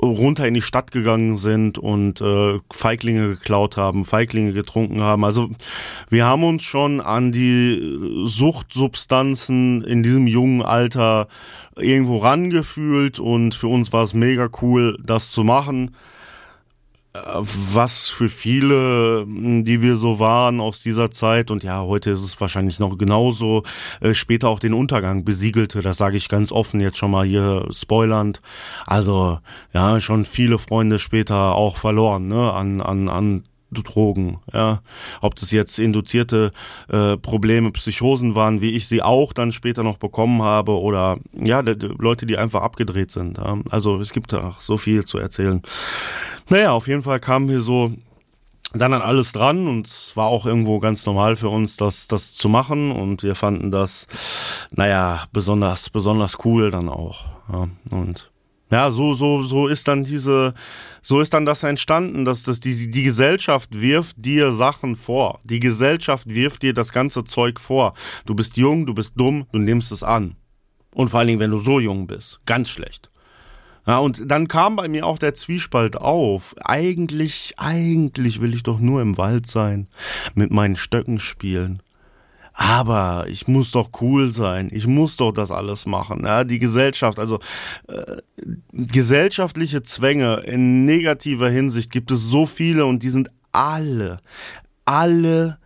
runter 0.00 0.46
in 0.46 0.52
die 0.52 0.60
Stadt 0.60 0.90
gegangen 0.90 1.38
sind 1.38 1.78
und 1.78 2.20
äh, 2.20 2.58
Feiglinge 2.70 3.28
geklaut 3.28 3.78
haben, 3.78 4.04
Feiglinge 4.04 4.52
getrunken 4.52 5.00
haben. 5.00 5.24
Also 5.24 5.48
wir 6.10 6.26
haben 6.26 6.44
uns 6.44 6.62
schon 6.62 7.00
an 7.00 7.32
die 7.32 7.98
Suchtsubstanzen 8.26 9.82
in 9.82 10.02
diesem 10.02 10.26
jungen 10.26 10.60
Alter 10.60 11.26
irgendwo 11.74 12.18
rangefühlt 12.18 13.18
und 13.18 13.54
für 13.54 13.68
uns 13.68 13.94
war 13.94 14.02
es 14.02 14.12
mega 14.12 14.50
cool, 14.60 14.98
das 15.02 15.30
zu 15.30 15.42
machen. 15.42 15.92
Was 17.12 18.08
für 18.08 18.28
viele, 18.28 19.26
die 19.26 19.82
wir 19.82 19.96
so 19.96 20.20
waren 20.20 20.60
aus 20.60 20.80
dieser 20.80 21.10
Zeit 21.10 21.50
und 21.50 21.64
ja, 21.64 21.82
heute 21.82 22.10
ist 22.12 22.22
es 22.22 22.40
wahrscheinlich 22.40 22.78
noch 22.78 22.96
genauso, 22.98 23.64
äh, 24.00 24.14
später 24.14 24.48
auch 24.48 24.60
den 24.60 24.74
Untergang 24.74 25.24
besiegelte, 25.24 25.80
das 25.82 25.96
sage 25.96 26.16
ich 26.16 26.28
ganz 26.28 26.52
offen 26.52 26.80
jetzt 26.80 26.98
schon 26.98 27.10
mal 27.10 27.26
hier 27.26 27.66
spoilernd. 27.72 28.40
Also 28.86 29.40
ja, 29.72 30.00
schon 30.00 30.24
viele 30.24 30.58
Freunde 30.58 31.00
später 31.00 31.56
auch 31.56 31.78
verloren, 31.78 32.28
ne, 32.28 32.52
an, 32.52 32.80
an, 32.80 33.08
an 33.08 33.44
Drogen, 33.70 34.40
ja. 34.52 34.80
Ob 35.20 35.34
das 35.36 35.50
jetzt 35.50 35.78
induzierte 35.78 36.50
äh, 36.88 37.16
Probleme, 37.16 37.70
Psychosen 37.70 38.34
waren, 38.34 38.60
wie 38.60 38.70
ich 38.70 38.88
sie 38.88 39.02
auch 39.02 39.32
dann 39.32 39.52
später 39.52 39.82
noch 39.82 39.98
bekommen 39.98 40.42
habe, 40.42 40.78
oder 40.78 41.18
ja, 41.32 41.60
Leute, 41.60 42.26
die 42.26 42.36
einfach 42.36 42.62
abgedreht 42.62 43.10
sind. 43.10 43.38
Ja. 43.38 43.58
Also 43.70 44.00
es 44.00 44.12
gibt 44.12 44.32
da 44.32 44.54
so 44.58 44.76
viel 44.76 45.04
zu 45.04 45.18
erzählen. 45.18 45.62
Naja, 46.48 46.72
auf 46.72 46.88
jeden 46.88 47.02
Fall 47.02 47.20
kamen 47.20 47.48
wir 47.48 47.60
so 47.60 47.92
dann 48.72 48.94
an 48.94 49.02
alles 49.02 49.32
dran 49.32 49.66
und 49.66 49.86
es 49.86 50.16
war 50.16 50.26
auch 50.26 50.46
irgendwo 50.46 50.78
ganz 50.78 51.04
normal 51.04 51.36
für 51.36 51.48
uns, 51.48 51.76
das, 51.76 52.06
das 52.06 52.34
zu 52.34 52.48
machen 52.48 52.92
und 52.92 53.22
wir 53.22 53.34
fanden 53.34 53.70
das, 53.70 54.06
naja, 54.70 55.24
besonders, 55.32 55.90
besonders 55.90 56.38
cool 56.44 56.70
dann 56.70 56.88
auch. 56.88 57.26
Ja. 57.52 57.68
Und 57.90 58.29
ja, 58.70 58.90
so, 58.90 59.14
so, 59.14 59.42
so 59.42 59.66
ist 59.66 59.88
dann 59.88 60.04
diese, 60.04 60.54
so 61.02 61.20
ist 61.20 61.34
dann 61.34 61.44
das 61.44 61.62
entstanden, 61.62 62.24
dass 62.24 62.44
das 62.44 62.60
die, 62.60 62.90
die 62.90 63.02
Gesellschaft 63.02 63.80
wirft 63.80 64.16
dir 64.24 64.52
Sachen 64.52 64.96
vor. 64.96 65.40
Die 65.44 65.60
Gesellschaft 65.60 66.28
wirft 66.28 66.62
dir 66.62 66.74
das 66.74 66.92
ganze 66.92 67.24
Zeug 67.24 67.60
vor. 67.60 67.94
Du 68.26 68.34
bist 68.34 68.56
jung, 68.56 68.86
du 68.86 68.94
bist 68.94 69.14
dumm, 69.16 69.46
du 69.52 69.58
nimmst 69.58 69.92
es 69.92 70.02
an. 70.02 70.36
Und 70.94 71.08
vor 71.08 71.20
allen 71.20 71.28
Dingen, 71.28 71.40
wenn 71.40 71.50
du 71.50 71.58
so 71.58 71.80
jung 71.80 72.06
bist. 72.06 72.40
Ganz 72.46 72.68
schlecht. 72.68 73.10
Ja, 73.86 73.98
und 73.98 74.30
dann 74.30 74.46
kam 74.46 74.76
bei 74.76 74.88
mir 74.88 75.06
auch 75.06 75.18
der 75.18 75.34
Zwiespalt 75.34 75.96
auf. 75.96 76.54
Eigentlich, 76.62 77.54
eigentlich 77.56 78.40
will 78.40 78.54
ich 78.54 78.62
doch 78.62 78.78
nur 78.78 79.00
im 79.00 79.16
Wald 79.16 79.46
sein, 79.46 79.88
mit 80.34 80.50
meinen 80.50 80.76
Stöcken 80.76 81.18
spielen. 81.18 81.82
Aber 82.62 83.24
ich 83.30 83.48
muss 83.48 83.70
doch 83.70 83.88
cool 84.02 84.32
sein. 84.32 84.68
Ich 84.70 84.86
muss 84.86 85.16
doch 85.16 85.32
das 85.32 85.50
alles 85.50 85.86
machen. 85.86 86.24
Ja, 86.26 86.44
die 86.44 86.58
Gesellschaft, 86.58 87.18
also 87.18 87.38
äh, 87.88 88.18
gesellschaftliche 88.70 89.82
Zwänge 89.82 90.40
in 90.40 90.84
negativer 90.84 91.48
Hinsicht 91.48 91.90
gibt 91.90 92.10
es 92.10 92.20
so 92.20 92.44
viele 92.44 92.84
und 92.84 93.02
die 93.02 93.08
sind 93.08 93.30
alle, 93.52 94.20
alle 94.84 95.58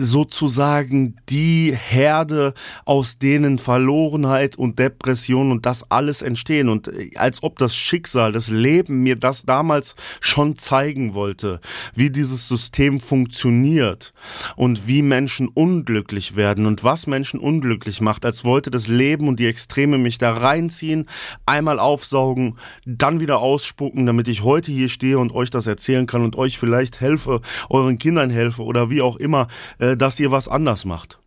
sozusagen 0.00 1.16
die 1.28 1.76
Herde, 1.76 2.54
aus 2.84 3.18
denen 3.18 3.58
Verlorenheit 3.58 4.56
und 4.56 4.78
Depression 4.78 5.52
und 5.52 5.66
das 5.66 5.90
alles 5.90 6.22
entstehen. 6.22 6.68
Und 6.68 6.88
äh, 6.88 7.10
als 7.16 7.42
ob 7.42 7.58
das 7.58 7.76
Schicksal, 7.76 8.32
das 8.32 8.48
Leben 8.48 9.02
mir 9.02 9.16
das 9.16 9.42
damals 9.42 9.94
schon 10.20 10.56
zeigen 10.56 11.14
wollte, 11.14 11.60
wie 11.94 12.10
dieses 12.10 12.48
System 12.48 13.00
funktioniert 13.00 14.12
und 14.56 14.88
wie 14.88 15.02
Menschen 15.02 15.48
unglücklich 15.48 16.34
werden 16.34 16.66
und 16.66 16.82
was 16.82 17.06
Menschen 17.06 17.38
unglücklich 17.38 18.00
macht, 18.00 18.24
als 18.24 18.44
wollte 18.44 18.70
das 18.70 18.88
Leben 18.88 19.28
und 19.28 19.38
die 19.38 19.46
Extreme 19.46 19.98
mich 19.98 20.18
da 20.18 20.32
reinziehen, 20.32 21.06
einmal 21.44 21.78
aufsaugen, 21.78 22.56
dann 22.86 23.20
wieder 23.20 23.40
ausspucken, 23.40 24.06
damit 24.06 24.28
ich 24.28 24.42
heute 24.42 24.72
hier 24.72 24.88
stehe 24.88 25.18
und 25.18 25.32
euch 25.34 25.50
das 25.50 25.66
erzählen 25.66 26.06
kann 26.06 26.22
und 26.22 26.36
euch 26.36 26.58
vielleicht 26.58 27.00
helfe, 27.00 27.42
euren 27.68 27.98
Kindern 27.98 28.30
helfe 28.30 28.62
oder 28.62 28.88
wie 28.90 29.02
auch 29.02 29.16
immer. 29.16 29.48
Äh, 29.78 29.89
äh, 29.90 29.96
dass 29.96 30.20
ihr 30.20 30.30
was 30.30 30.48
anders 30.48 30.84
macht. 30.84 31.18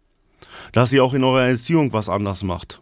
Dass 0.72 0.94
ihr 0.94 1.04
auch 1.04 1.14
in 1.14 1.24
eurer 1.24 1.48
Erziehung 1.48 1.94
was 1.94 2.10
anders 2.10 2.44
macht. 2.44 2.82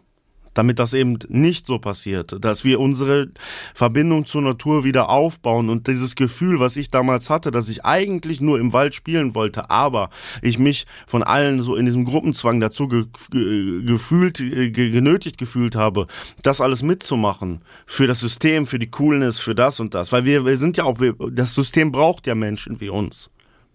Damit 0.54 0.78
das 0.78 0.92
eben 0.92 1.18
nicht 1.28 1.66
so 1.66 1.78
passiert, 1.78 2.36
dass 2.44 2.62
wir 2.62 2.78
unsere 2.78 3.28
Verbindung 3.74 4.26
zur 4.26 4.42
Natur 4.42 4.84
wieder 4.84 5.08
aufbauen 5.08 5.70
und 5.70 5.86
dieses 5.86 6.14
Gefühl, 6.14 6.60
was 6.60 6.76
ich 6.76 6.90
damals 6.90 7.30
hatte, 7.30 7.50
dass 7.50 7.70
ich 7.70 7.86
eigentlich 7.86 8.42
nur 8.42 8.60
im 8.60 8.74
Wald 8.74 8.94
spielen 8.94 9.34
wollte, 9.34 9.70
aber 9.70 10.10
ich 10.42 10.58
mich 10.58 10.86
von 11.06 11.22
allen 11.22 11.62
so 11.62 11.74
in 11.74 11.86
diesem 11.86 12.04
Gruppenzwang 12.04 12.60
dazu 12.60 12.86
ge 12.86 13.06
ge 13.30 13.82
gefühlt, 13.82 14.36
ge 14.36 14.90
genötigt 14.90 15.38
gefühlt 15.38 15.74
habe, 15.74 16.04
das 16.42 16.60
alles 16.60 16.82
mitzumachen 16.82 17.62
für 17.86 18.06
das 18.06 18.20
System, 18.20 18.66
für 18.66 18.78
die 18.78 18.90
Coolness, 18.90 19.38
für 19.38 19.54
das 19.54 19.80
und 19.80 19.94
das, 19.94 20.12
weil 20.12 20.26
wir, 20.26 20.44
wir 20.44 20.58
sind 20.58 20.76
ja 20.76 20.84
auch, 20.84 20.98
das 21.30 21.54
System 21.54 21.92
braucht 21.92 22.26
ja 22.26 22.34
Menschen 22.34 22.78
wie 22.78 22.90
uns. 22.90 23.30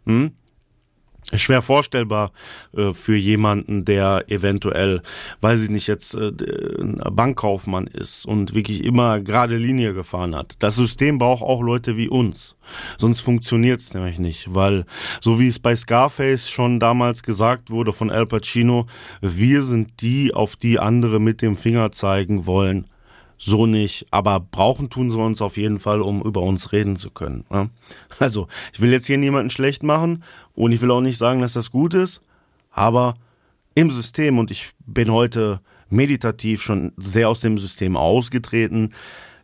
Hm? 0.06 0.34
Schwer 1.34 1.62
vorstellbar 1.62 2.32
äh, 2.76 2.94
für 2.94 3.16
jemanden, 3.16 3.84
der 3.84 4.26
eventuell, 4.28 5.02
weiß 5.42 5.62
ich 5.62 5.70
nicht, 5.70 5.88
jetzt 5.88 6.16
äh, 6.16 6.32
Bankkaufmann 7.12 7.88
ist 7.88 8.26
und 8.26 8.54
wirklich 8.54 8.84
immer 8.84 9.20
gerade 9.20 9.58
Linie 9.58 9.94
gefahren 9.94 10.36
hat. 10.36 10.56
Das 10.60 10.76
System 10.76 11.18
braucht 11.18 11.44
auch 11.44 11.62
Leute 11.62 11.98
wie 11.98 12.08
uns. 12.08 12.56
Sonst 12.98 13.22
funktioniert's 13.22 13.94
nämlich 13.94 14.20
nicht, 14.20 14.54
weil 14.54 14.86
so 15.22 15.40
wie 15.40 15.48
es 15.48 15.60
bei 15.60 15.76
Scarface 15.76 16.50
schon 16.50 16.80
damals 16.80 17.24
gesagt 17.24 17.72
wurde 17.72 17.92
von 17.92 18.10
Al 18.10 18.26
Pacino, 18.26 18.86
wir 19.22 19.64
sind 19.64 20.02
die, 20.02 20.34
auf 20.34 20.56
die 20.56 20.80
andere 20.80 21.20
mit 21.20 21.42
dem 21.42 21.58
Finger 21.58 21.92
zeigen 21.92 22.46
wollen 22.46 22.86
so 23.38 23.66
nicht, 23.68 24.08
aber 24.12 24.40
brauchen 24.40 24.90
tun 24.90 25.12
sie 25.12 25.20
uns 25.20 25.42
auf 25.42 25.58
jeden 25.58 25.80
Fall, 25.80 26.02
um 26.02 26.22
über 26.22 26.42
uns 26.42 26.72
reden 26.72 26.96
zu 26.96 27.12
können. 27.12 27.46
Ne? 27.50 27.70
Also, 28.20 28.48
ich 28.74 28.82
will 28.82 28.92
jetzt 28.92 29.06
hier 29.06 29.20
niemanden 29.20 29.52
schlecht 29.52 29.84
machen 29.84 30.24
und 30.58 30.72
ich 30.72 30.82
will 30.82 30.92
auch 30.92 31.02
nicht 31.02 31.20
sagen, 31.20 31.42
dass 31.42 31.54
das 31.54 31.70
gut 31.70 31.94
ist, 31.94 32.20
aber 32.72 33.16
im 33.76 33.92
System, 33.92 34.40
und 34.40 34.50
ich 34.50 34.72
bin 34.88 35.12
heute 35.12 35.62
meditativ 35.90 36.64
schon 36.64 36.94
sehr 36.98 37.30
aus 37.30 37.42
dem 37.42 37.60
System 37.60 37.96
ausgetreten, 37.96 38.94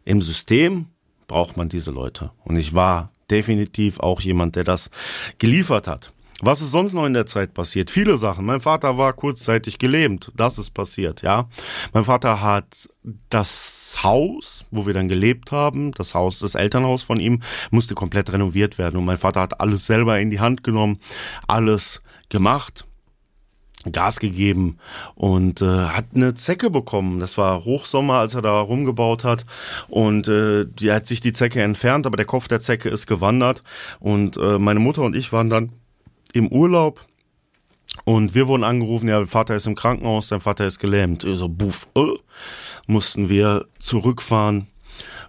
im 0.05 0.23
System 0.23 0.87
braucht 1.27 1.55
man 1.55 1.69
diese 1.69 1.91
Leute. 1.91 2.31
Und 2.43 2.57
ich 2.57 2.73
war 2.73 3.11
definitiv 3.29 3.99
auch 3.99 4.21
jemand, 4.21 4.55
der 4.55 4.63
das 4.63 4.89
geliefert 5.37 5.87
hat. 5.87 6.11
Was 6.45 6.61
ist 6.61 6.71
sonst 6.71 6.93
noch 6.93 7.05
in 7.05 7.13
der 7.13 7.25
Zeit 7.25 7.53
passiert? 7.53 7.89
Viele 7.89 8.17
Sachen. 8.17 8.45
Mein 8.45 8.59
Vater 8.59 8.97
war 8.97 9.13
kurzzeitig 9.13 9.79
gelähmt. 9.79 10.29
Das 10.35 10.57
ist 10.57 10.71
passiert, 10.71 11.21
ja. 11.21 11.47
Mein 11.93 12.03
Vater 12.03 12.41
hat 12.41 12.89
das 13.29 13.99
Haus, 14.03 14.65
wo 14.69 14.85
wir 14.85 14.93
dann 14.93 15.07
gelebt 15.07 15.53
haben, 15.53 15.93
das 15.93 16.13
Haus, 16.13 16.39
das 16.39 16.55
Elternhaus 16.55 17.01
von 17.01 17.21
ihm, 17.21 17.41
musste 17.71 17.95
komplett 17.95 18.33
renoviert 18.33 18.77
werden. 18.77 18.97
Und 18.97 19.05
mein 19.05 19.17
Vater 19.17 19.39
hat 19.39 19.61
alles 19.61 19.85
selber 19.85 20.19
in 20.19 20.31
die 20.31 20.41
Hand 20.41 20.65
genommen, 20.65 20.99
alles 21.47 22.01
gemacht. 22.27 22.85
Gas 23.91 24.21
gegeben 24.21 24.77
und 25.15 25.61
äh, 25.61 25.65
hat 25.65 26.05
eine 26.15 26.35
Zecke 26.35 26.69
bekommen. 26.69 27.19
Das 27.19 27.37
war 27.37 27.65
Hochsommer, 27.65 28.15
als 28.15 28.33
er 28.33 28.41
da 28.41 28.61
rumgebaut 28.61 29.25
hat 29.25 29.45
und 29.89 30.29
äh, 30.29 30.65
die 30.65 30.89
hat 30.89 31.05
sich 31.05 31.19
die 31.19 31.33
Zecke 31.33 31.61
entfernt, 31.61 32.05
aber 32.05 32.15
der 32.15 32.25
Kopf 32.25 32.47
der 32.47 32.61
Zecke 32.61 32.87
ist 32.87 33.07
gewandert 33.07 33.61
und 33.99 34.37
äh, 34.37 34.57
meine 34.57 34.79
Mutter 34.79 35.01
und 35.01 35.17
ich 35.17 35.33
waren 35.33 35.49
dann 35.49 35.73
im 36.33 36.47
Urlaub 36.49 37.05
und 38.05 38.35
wir 38.35 38.47
wurden 38.47 38.63
angerufen, 38.63 39.07
ja, 39.07 39.25
Vater 39.25 39.55
ist 39.55 39.67
im 39.67 39.75
Krankenhaus, 39.75 40.27
dein 40.27 40.41
Vater 40.41 40.65
ist 40.67 40.79
gelähmt. 40.79 41.21
So, 41.21 41.47
buff, 41.47 41.87
äh, 41.95 42.05
mussten 42.87 43.29
wir 43.29 43.67
zurückfahren. 43.79 44.67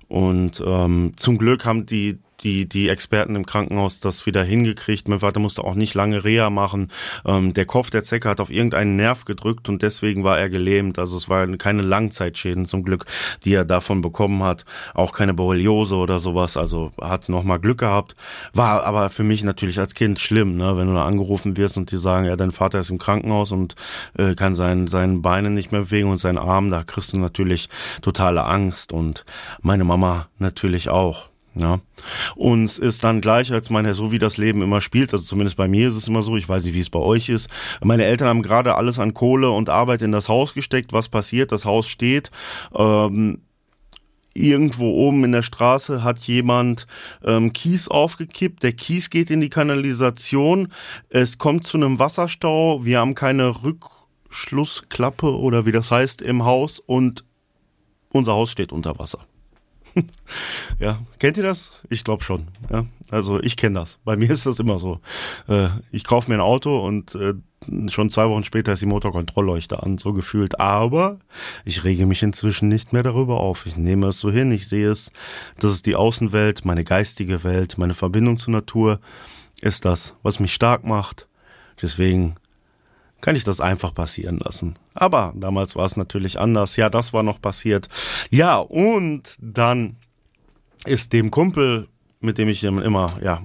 Und 0.09 0.63
ähm, 0.65 1.13
zum 1.17 1.39
Glück 1.39 1.65
haben 1.65 1.87
die 1.87 2.19
die, 2.45 2.69
die 2.69 2.89
Experten 2.89 3.35
im 3.37 3.47
Krankenhaus 3.47 4.01
das 4.01 4.27
wieder 4.27 4.45
hingekriegt. 4.45 5.09
Mein 5.09 5.21
Vater 5.21 5.41
musste 5.41 5.65
auch 5.65 5.75
nicht 5.75 5.95
lange 5.95 6.25
Reha 6.25 6.51
machen. 6.51 6.91
Ähm, 7.25 7.55
der 7.55 7.67
Kopf 7.67 7.91
der 7.91 8.05
Zecke 8.05 8.29
hat 8.29 8.41
auf 8.41 8.51
irgendeinen 8.51 8.97
Nerv 8.97 9.25
gedrückt 9.25 9.69
und 9.69 9.83
deswegen 9.83 10.25
war 10.25 10.39
er 10.39 10.51
gelähmt. 10.51 10.99
Also 10.99 11.17
es 11.17 11.29
waren 11.29 11.59
keine 11.59 11.83
Langzeitschäden 11.83 12.67
zum 12.67 12.85
Glück, 12.85 13.07
die 13.45 13.55
er 13.55 13.65
davon 13.65 14.03
bekommen 14.03 14.43
hat. 14.43 14.65
Auch 14.93 15.13
keine 15.13 15.35
Borreliose 15.35 15.97
oder 15.97 16.19
sowas. 16.19 16.57
Also 16.57 16.93
hat 17.01 17.29
nochmal 17.29 17.59
Glück 17.59 17.79
gehabt. 17.79 18.15
War 18.53 18.85
aber 18.85 19.11
für 19.11 19.25
mich 19.25 19.43
natürlich 19.43 19.79
als 19.79 19.95
Kind 19.95 20.21
schlimm, 20.21 20.57
ne? 20.57 20.77
wenn 20.77 20.87
du 20.87 20.95
da 20.95 21.05
angerufen 21.05 21.57
wirst 21.57 21.77
und 21.79 21.91
die 21.91 21.99
sagen, 21.99 22.27
ja, 22.27 22.37
dein 22.37 22.51
Vater 22.51 22.81
ist 22.81 22.91
im 22.91 22.99
Krankenhaus 22.99 23.53
und 23.53 23.75
äh, 24.19 24.35
kann 24.35 24.55
sein, 24.55 24.87
seinen 24.87 25.23
Beinen 25.23 25.55
nicht 25.55 25.73
mehr 25.73 25.83
bewegen 25.83 26.11
und 26.11 26.19
seinen 26.19 26.39
Arm. 26.39 26.71
Da 26.71 26.83
kriegst 26.83 27.13
du 27.13 27.19
natürlich 27.19 27.69
totale 28.03 28.45
Angst 28.45 28.93
und 28.93 29.25
meine 29.63 29.85
Mama 29.85 30.29
natürlich 30.39 30.91
auch. 30.91 31.34
Ja. 31.57 31.81
Und 32.35 32.65
es 32.65 32.79
ist 32.79 33.05
dann 33.05 33.21
gleich, 33.21 33.53
als 33.53 33.71
meine, 33.71 33.95
so 33.95 34.11
wie 34.11 34.19
das 34.19 34.39
Leben 34.39 34.61
immer 34.63 34.81
spielt, 34.81 35.13
also 35.13 35.25
zumindest 35.25 35.57
bei 35.57 35.69
mir 35.69 35.89
ist 35.89 35.95
es 35.95 36.09
immer 36.09 36.23
so, 36.23 36.37
ich 36.37 36.49
weiß 36.49 36.65
nicht, 36.65 36.75
wie 36.75 36.81
es 36.81 36.91
bei 36.91 36.99
euch 36.99 37.29
ist. 37.29 37.49
Meine 37.83 38.05
Eltern 38.05 38.29
haben 38.29 38.43
gerade 38.43 38.75
alles 38.75 38.99
an 38.99 39.15
Kohle 39.15 39.51
und 39.51 39.71
Arbeit 39.71 40.03
in 40.03 40.13
das 40.13 40.29
Haus 40.29 40.55
gesteckt. 40.55 40.93
Was 40.93 41.09
passiert? 41.09 41.53
Das 41.53 41.65
Haus 41.65 41.87
steht. 41.87 42.31
Ähm, 42.75 43.39
irgendwo 44.35 44.91
oben 44.91 45.25
in 45.25 45.33
der 45.33 45.43
Straße 45.43 46.03
hat 46.03 46.19
jemand 46.21 46.87
ähm, 47.25 47.53
Kies 47.53 47.89
aufgekippt. 47.89 48.63
Der 48.65 48.73
Kies 48.73 49.09
geht 49.09 49.31
in 49.31 49.41
die 49.41 49.51
Kanalisation. 49.51 50.73
Es 51.09 51.39
kommt 51.39 51.67
zu 51.67 51.77
einem 51.77 52.01
Wasserstau. 52.01 52.85
Wir 52.85 52.99
haben 52.99 53.15
keine 53.15 53.63
Rückschlussklappe 53.63 55.39
oder 55.39 55.67
wie 55.67 55.73
das 55.73 55.93
heißt 55.93 56.21
im 56.21 56.45
Haus 56.45 56.81
und 56.81 57.25
unser 58.11 58.33
Haus 58.33 58.51
steht 58.51 58.73
unter 58.73 58.99
Wasser. 58.99 59.21
ja, 60.79 60.99
kennt 61.19 61.37
ihr 61.37 61.43
das? 61.43 61.73
Ich 61.89 62.05
glaube 62.05 62.25
schon. 62.25 62.49
Ja, 62.71 62.87
also 63.11 63.41
ich 63.41 63.57
kenne 63.57 63.81
das. 63.81 63.99
Bei 64.05 64.17
mir 64.17 64.31
ist 64.33 64.47
das 64.47 64.59
immer 64.59 64.79
so. 64.79 64.99
Äh, 65.49 65.69
ich 65.91 66.05
kaufe 66.05 66.31
mir 66.31 66.37
ein 66.37 66.41
Auto 66.41 66.85
und 66.85 67.15
äh, 67.15 67.35
schon 67.89 68.11
zwei 68.11 68.29
Wochen 68.29 68.45
später 68.45 68.73
ist 68.73 68.83
die 68.83 68.87
Motorkontrollleuchte 68.87 69.83
an, 69.83 69.99
so 69.99 70.13
gefühlt. 70.13 70.61
Aber 70.61 71.19
ich 71.65 71.85
rege 71.85 72.07
mich 72.07 72.23
inzwischen 72.23 72.69
nicht 72.69 72.93
mehr 72.93 73.03
darüber 73.03 73.41
auf. 73.41 73.67
Ich 73.67 73.77
nehme 73.77 74.09
es 74.09 74.21
so 74.21 74.31
hin, 74.31 74.53
ich 74.53 74.69
sehe 74.69 74.91
es, 74.91 75.11
das 75.59 75.73
ist 75.73 75.87
die 75.87 75.97
Außenwelt, 75.97 76.65
meine 76.65 76.85
geistige 76.85 77.45
Welt, 77.45 77.79
meine 77.79 77.95
Verbindung 77.95 78.39
zur 78.39 78.53
Natur 78.53 79.01
ist 79.61 79.85
das, 79.85 80.15
was 80.23 80.41
mich 80.41 80.53
stark 80.53 80.85
macht. 80.85 81.29
Deswegen 81.81 82.37
kann 83.25 83.37
ich 83.37 83.45
das 83.45 83.63
einfach 83.63 83.95
passieren 83.95 84.39
lassen. 84.39 84.75
Aber 84.93 85.33
damals 85.35 85.77
war 85.77 85.87
es 85.87 85.97
natürlich 85.97 86.39
anders. 86.39 86.77
Ja, 86.77 86.91
das 86.91 87.15
war 87.15 87.23
noch 87.23 87.41
passiert. 87.41 87.89
Ja, 88.29 88.59
und 88.59 89.39
dann 89.41 89.97
ist 90.85 91.15
dem 91.15 91.31
Kumpel, 91.31 91.89
mit 92.21 92.37
dem 92.37 92.51
ich 92.51 92.63
immer, 92.65 93.17
ja, 93.23 93.41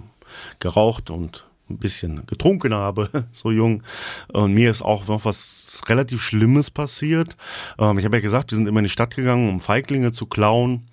geraucht 0.60 1.10
und 1.10 1.48
ein 1.70 1.78
bisschen 1.78 2.26
getrunken 2.26 2.74
habe, 2.74 3.10
so 3.32 3.52
jung. 3.52 3.84
Und 4.34 4.54
mir 4.54 4.70
ist 4.70 4.82
auch 4.82 5.08
noch 5.08 5.24
was 5.24 5.82
relativ 5.88 6.22
Schlimmes 6.22 6.72
passiert. 6.72 7.38
Ähm, 7.78 8.00
ich 8.00 8.04
habe 8.04 8.18
ja 8.18 8.22
gesagt, 8.22 8.52
wir 8.52 8.58
sind 8.58 8.68
immer 8.68 8.80
in 8.80 8.86
die 8.86 8.90
Stadt 8.90 9.16
gegangen, 9.16 9.48
um 9.48 9.62
Feiglinge 9.62 10.12
zu 10.12 10.26
klauen. 10.26 10.90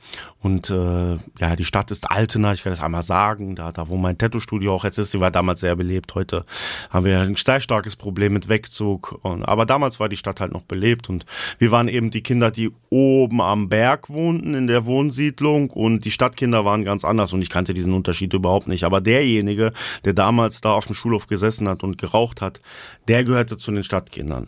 Und 0.46 0.70
äh, 0.70 1.16
ja, 1.40 1.56
die 1.56 1.64
Stadt 1.64 1.90
ist 1.90 2.08
Altena, 2.08 2.52
ich 2.52 2.62
kann 2.62 2.72
das 2.72 2.80
einmal 2.80 3.02
sagen, 3.02 3.56
da, 3.56 3.72
da 3.72 3.88
wo 3.88 3.96
mein 3.96 4.16
Tattoo-Studio 4.16 4.76
auch 4.76 4.84
jetzt 4.84 4.96
ist, 4.96 5.12
die 5.12 5.18
war 5.18 5.32
damals 5.32 5.58
sehr 5.58 5.74
belebt. 5.74 6.14
Heute 6.14 6.44
haben 6.88 7.04
wir 7.04 7.18
ein 7.18 7.34
sehr 7.34 7.60
starkes 7.60 7.96
Problem 7.96 8.32
mit 8.32 8.48
Wegzug. 8.48 9.18
Und, 9.22 9.42
aber 9.42 9.66
damals 9.66 9.98
war 9.98 10.08
die 10.08 10.16
Stadt 10.16 10.40
halt 10.40 10.52
noch 10.52 10.62
belebt 10.62 11.08
und 11.08 11.26
wir 11.58 11.72
waren 11.72 11.88
eben 11.88 12.12
die 12.12 12.22
Kinder, 12.22 12.52
die 12.52 12.70
oben 12.90 13.40
am 13.40 13.68
Berg 13.68 14.08
wohnten 14.08 14.54
in 14.54 14.68
der 14.68 14.86
Wohnsiedlung 14.86 15.70
und 15.70 16.04
die 16.04 16.12
Stadtkinder 16.12 16.64
waren 16.64 16.84
ganz 16.84 17.04
anders 17.04 17.32
und 17.32 17.42
ich 17.42 17.50
kannte 17.50 17.74
diesen 17.74 17.92
Unterschied 17.92 18.32
überhaupt 18.32 18.68
nicht. 18.68 18.84
Aber 18.84 19.00
derjenige, 19.00 19.72
der 20.04 20.12
damals 20.12 20.60
da 20.60 20.74
auf 20.74 20.86
dem 20.86 20.94
Schulhof 20.94 21.26
gesessen 21.26 21.68
hat 21.68 21.82
und 21.82 21.98
geraucht 21.98 22.40
hat, 22.40 22.60
der 23.08 23.24
gehörte 23.24 23.58
zu 23.58 23.72
den 23.72 23.82
Stadtkindern. 23.82 24.46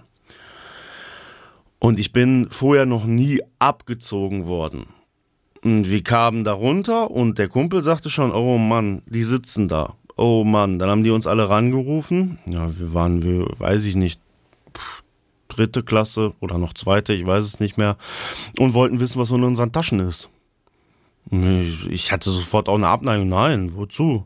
Und 1.80 1.98
ich 1.98 2.12
bin 2.12 2.46
vorher 2.50 2.86
noch 2.86 3.04
nie 3.04 3.40
abgezogen 3.58 4.46
worden. 4.46 4.86
Und 5.68 5.90
wir 5.90 6.02
kamen 6.02 6.44
da 6.44 6.54
runter 6.54 7.10
und 7.10 7.36
der 7.36 7.48
Kumpel 7.48 7.82
sagte 7.82 8.08
schon, 8.08 8.32
oh 8.32 8.56
Mann, 8.56 9.02
die 9.04 9.22
sitzen 9.22 9.68
da. 9.68 9.96
Oh 10.16 10.42
Mann, 10.42 10.78
dann 10.78 10.88
haben 10.88 11.04
die 11.04 11.10
uns 11.10 11.26
alle 11.26 11.50
rangerufen. 11.50 12.38
Ja, 12.46 12.70
wir 12.78 12.94
waren, 12.94 13.22
wir, 13.22 13.46
weiß 13.58 13.84
ich 13.84 13.94
nicht, 13.94 14.18
dritte 15.48 15.82
Klasse 15.82 16.32
oder 16.40 16.56
noch 16.56 16.72
zweite, 16.72 17.12
ich 17.12 17.26
weiß 17.26 17.44
es 17.44 17.60
nicht 17.60 17.76
mehr. 17.76 17.98
Und 18.58 18.72
wollten 18.72 18.98
wissen, 18.98 19.20
was 19.20 19.30
in 19.30 19.44
unseren 19.44 19.70
Taschen 19.70 20.00
ist. 20.00 20.30
Ich 21.90 22.12
hatte 22.12 22.30
sofort 22.30 22.70
auch 22.70 22.76
eine 22.76 22.88
Abneigung. 22.88 23.28
Nein, 23.28 23.74
wozu? 23.74 24.24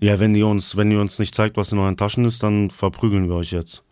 Ja, 0.00 0.18
wenn 0.18 0.34
ihr 0.34 0.46
uns, 0.46 0.78
wenn 0.78 0.90
ihr 0.90 1.02
uns 1.02 1.18
nicht 1.18 1.34
zeigt, 1.34 1.58
was 1.58 1.72
in 1.72 1.78
euren 1.78 1.98
Taschen 1.98 2.24
ist, 2.24 2.42
dann 2.42 2.70
verprügeln 2.70 3.28
wir 3.28 3.36
euch 3.36 3.52
jetzt. 3.52 3.82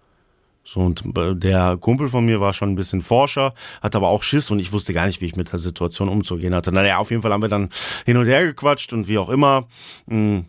So, 0.65 0.81
und 0.81 1.03
der 1.43 1.77
Kumpel 1.79 2.09
von 2.09 2.25
mir 2.25 2.41
war 2.41 2.53
schon 2.53 2.71
ein 2.71 2.77
bisschen 2.77 3.01
Forscher, 3.01 3.55
hat 3.81 3.97
aber 3.97 4.09
auch 4.09 4.23
Schiss 4.23 4.51
und 4.51 4.59
ich 4.59 4.73
wusste 4.73 4.93
gar 4.93 5.07
nicht, 5.07 5.21
wie 5.21 5.27
ich 5.27 5.37
mit 5.37 5.53
der 5.53 5.59
Situation 5.59 6.09
umzugehen 6.09 6.55
hatte. 6.55 6.71
Naja, 6.71 6.99
auf 6.99 7.11
jeden 7.11 7.23
Fall 7.23 7.33
haben 7.33 7.43
wir 7.43 7.49
dann 7.49 7.71
hin 8.05 8.17
und 8.17 8.27
her 8.27 8.45
gequatscht 8.45 8.93
und 8.93 9.09
wie 9.09 9.19
auch 9.19 9.31
immer. 9.31 9.67
Hm, 10.07 10.45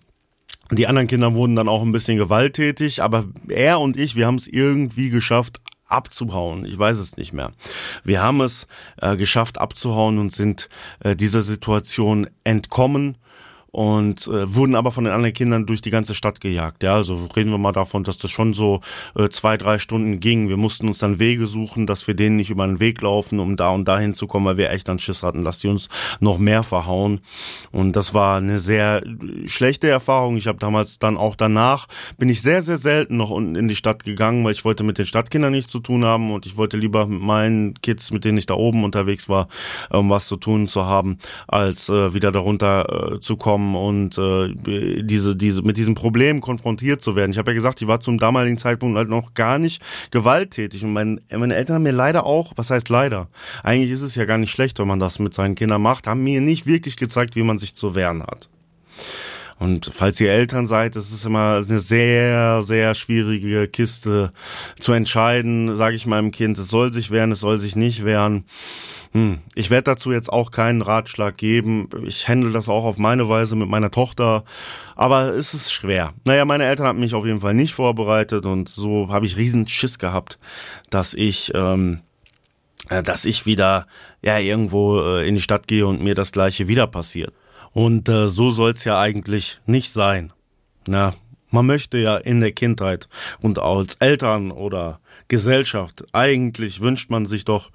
die 0.72 0.88
anderen 0.88 1.08
Kinder 1.08 1.34
wurden 1.34 1.56
dann 1.56 1.68
auch 1.68 1.82
ein 1.82 1.92
bisschen 1.92 2.18
gewalttätig, 2.18 3.02
aber 3.02 3.26
er 3.50 3.80
und 3.80 3.98
ich, 3.98 4.16
wir 4.16 4.26
haben 4.26 4.36
es 4.36 4.48
irgendwie 4.48 5.10
geschafft, 5.10 5.60
abzuhauen. 5.86 6.66
Ich 6.66 6.78
weiß 6.78 6.98
es 6.98 7.18
nicht 7.18 7.34
mehr. 7.34 7.52
Wir 8.04 8.22
haben 8.22 8.42
es 8.42 8.68
äh, 9.02 9.18
geschafft 9.18 9.60
abzuhauen 9.60 10.18
und 10.18 10.34
sind 10.34 10.70
äh, 11.02 11.16
dieser 11.16 11.42
Situation 11.42 12.30
entkommen 12.44 13.18
und 13.72 14.28
äh, 14.28 14.54
wurden 14.54 14.76
aber 14.76 14.92
von 14.92 15.06
den 15.06 15.14
anderen 15.14 15.34
Kindern 15.34 15.66
durch 15.66 15.82
die 15.82 15.92
ganze 15.92 16.14
Stadt 16.14 16.42
gejagt. 16.42 16.84
Ja, 16.84 16.96
also 16.96 17.28
reden 17.36 17.52
wir 17.52 17.58
mal 17.58 17.72
davon, 17.72 18.04
dass 18.04 18.18
das 18.18 18.30
schon 18.30 18.54
so 18.54 18.82
äh, 19.16 19.30
zwei, 19.30 19.56
drei 19.56 19.80
Stunden 19.80 20.20
ging. 20.20 20.50
Wir 20.50 20.58
mussten 20.58 20.88
uns 20.90 21.00
dann 21.00 21.20
Wege 21.20 21.48
suchen, 21.48 21.88
dass 21.88 22.06
wir 22.06 22.14
denen 22.14 22.36
nicht 22.36 22.50
über 22.50 22.68
den 22.68 22.82
Weg 22.82 23.02
laufen, 23.02 23.40
um 23.40 23.56
da 23.56 23.70
und 23.70 23.88
dahin 23.88 24.14
zu 24.14 24.28
kommen, 24.28 24.46
weil 24.46 24.58
wir 24.58 24.72
echt 24.72 24.90
dann 24.90 25.00
Schiss 25.00 25.24
hatten, 25.24 25.46
dass 25.46 25.60
die 25.60 25.70
uns 25.70 25.88
noch 26.20 26.38
mehr 26.38 26.64
verhauen. 26.64 27.22
Und 27.72 27.96
das 27.96 28.14
war 28.14 28.38
eine 28.38 28.60
sehr 28.60 29.04
schlechte 29.46 29.88
Erfahrung. 29.88 30.36
Ich 30.36 30.48
habe 30.48 30.60
damals 30.60 31.00
dann 31.00 31.16
auch 31.16 31.38
danach, 31.38 31.88
bin 32.18 32.28
ich 32.28 32.42
sehr, 32.42 32.64
sehr 32.64 32.78
selten 32.78 33.16
noch 33.16 33.30
unten 33.30 33.56
in 33.56 33.70
die 33.70 33.76
Stadt 33.78 34.04
gegangen, 34.04 34.44
weil 34.44 34.52
ich 34.52 34.66
wollte 34.66 34.84
mit 34.84 34.98
den 34.98 35.06
Stadtkindern 35.06 35.54
nichts 35.54 35.72
zu 35.72 35.80
tun 35.80 36.04
haben 36.04 36.32
und 36.32 36.46
ich 36.46 36.58
wollte 36.58 36.76
lieber 36.76 37.08
mit 37.08 37.22
meinen 37.22 37.76
Kids, 37.76 38.12
mit 38.12 38.26
denen 38.26 38.38
ich 38.38 38.48
da 38.48 38.56
oben 38.56 38.84
unterwegs 38.84 39.30
war, 39.30 39.48
um 39.90 40.10
was 40.10 40.28
zu 40.28 40.36
tun 40.36 40.68
zu 40.68 40.86
haben, 40.86 41.20
als 41.48 41.88
äh, 41.88 42.14
wieder 42.14 42.34
darunter 42.34 43.14
äh, 43.14 43.20
zu 43.22 43.38
kommen 43.38 43.61
kommen 43.62 43.76
und 43.76 44.18
äh, 44.18 45.02
diese, 45.04 45.36
diese, 45.36 45.62
mit 45.62 45.78
diesem 45.78 45.96
Problem 45.96 46.42
konfrontiert 46.42 47.02
zu 47.02 47.16
werden. 47.16 47.32
Ich 47.32 47.38
habe 47.38 47.52
ja 47.52 47.56
gesagt, 47.56 47.82
ich 47.82 47.88
war 47.88 48.00
zum 48.00 48.18
damaligen 48.18 48.58
Zeitpunkt 48.58 48.98
halt 48.98 49.10
noch 49.10 49.34
gar 49.34 49.60
nicht 49.60 49.82
gewalttätig. 50.12 50.84
Und 50.84 50.94
mein, 50.94 51.22
meine 51.32 51.56
Eltern 51.56 51.76
haben 51.76 51.84
mir 51.84 51.92
leider 51.92 52.26
auch, 52.26 52.54
was 52.56 52.70
heißt 52.70 52.90
leider? 52.90 53.28
Eigentlich 53.64 53.92
ist 53.92 54.02
es 54.02 54.16
ja 54.16 54.26
gar 54.26 54.38
nicht 54.38 54.52
schlecht, 54.52 54.80
wenn 54.80 54.88
man 54.88 55.00
das 55.00 55.20
mit 55.20 55.34
seinen 55.34 55.56
Kindern 55.56 55.82
macht, 55.82 56.08
haben 56.08 56.24
mir 56.24 56.42
nicht 56.42 56.66
wirklich 56.66 56.98
gezeigt, 56.98 57.36
wie 57.36 57.44
man 57.44 57.58
sich 57.58 57.76
zu 57.76 57.96
wehren 57.96 58.24
hat. 58.24 58.50
Und 59.62 59.92
falls 59.94 60.20
ihr 60.20 60.32
Eltern 60.32 60.66
seid, 60.66 60.96
ist 60.96 61.12
es 61.12 61.24
immer 61.24 61.62
eine 61.64 61.80
sehr, 61.80 62.64
sehr 62.64 62.96
schwierige 62.96 63.68
Kiste 63.68 64.34
zu 64.80 64.92
entscheiden, 64.92 65.76
sage 65.76 65.96
ich 65.96 66.08
meinem 66.08 66.32
Kind, 66.32 66.58
es 66.58 66.70
soll 66.70 66.92
sich 66.92 67.12
wehren, 67.12 67.32
es 67.32 67.42
soll 67.42 67.60
sich 67.60 67.76
nicht 67.76 68.04
wehren. 68.04 68.46
Hm, 69.12 69.38
ich 69.54 69.70
werde 69.70 69.84
dazu 69.84 70.12
jetzt 70.12 70.34
auch 70.34 70.50
keinen 70.50 70.82
Ratschlag 70.82 71.38
geben. 71.38 71.90
Ich 72.08 72.28
handle 72.28 72.52
das 72.52 72.70
auch 72.70 72.86
auf 72.86 72.98
meine 72.98 73.30
Weise 73.30 73.56
mit 73.56 73.70
meiner 73.70 73.92
Tochter. 73.92 74.46
Aber 74.96 75.36
es 75.36 75.54
ist 75.54 75.72
schwer. 75.72 76.16
Naja, 76.26 76.44
meine 76.46 76.66
Eltern 76.66 76.88
haben 76.88 77.00
mich 77.00 77.14
auf 77.14 77.28
jeden 77.28 77.42
Fall 77.42 77.54
nicht 77.54 77.76
vorbereitet 77.76 78.48
und 78.48 78.68
so 78.68 79.10
habe 79.10 79.28
ich 79.28 79.38
riesen 79.38 79.68
Schiss 79.68 80.00
gehabt, 80.00 80.40
dass 80.90 81.14
ich, 81.14 81.52
ähm, 81.54 82.00
äh, 82.90 83.04
dass 83.04 83.26
ich 83.26 83.46
wieder 83.46 83.86
ja 84.24 84.40
irgendwo 84.40 85.02
äh, 85.02 85.28
in 85.28 85.36
die 85.36 85.42
Stadt 85.42 85.68
gehe 85.68 85.86
und 85.86 86.02
mir 86.02 86.16
das 86.16 86.32
gleiche 86.32 86.68
wieder 86.68 86.88
passiert. 86.88 87.36
Und 87.74 88.10
äh, 88.10 88.28
so 88.28 88.52
soll's 88.52 88.84
ja 88.84 89.00
eigentlich 89.00 89.60
nicht 89.66 89.92
sein. 89.92 90.34
Na, 90.88 91.14
man 91.52 91.66
möchte 91.66 91.98
ja 91.98 92.18
in 92.18 92.40
der 92.40 92.52
Kindheit 92.54 93.08
und 93.42 93.60
als 93.60 93.96
Eltern 93.96 94.52
oder 94.52 95.00
Gesellschaft, 95.28 96.06
eigentlich 96.14 96.82
wünscht 96.82 97.10
man 97.10 97.26
sich 97.26 97.46
doch, 97.46 97.72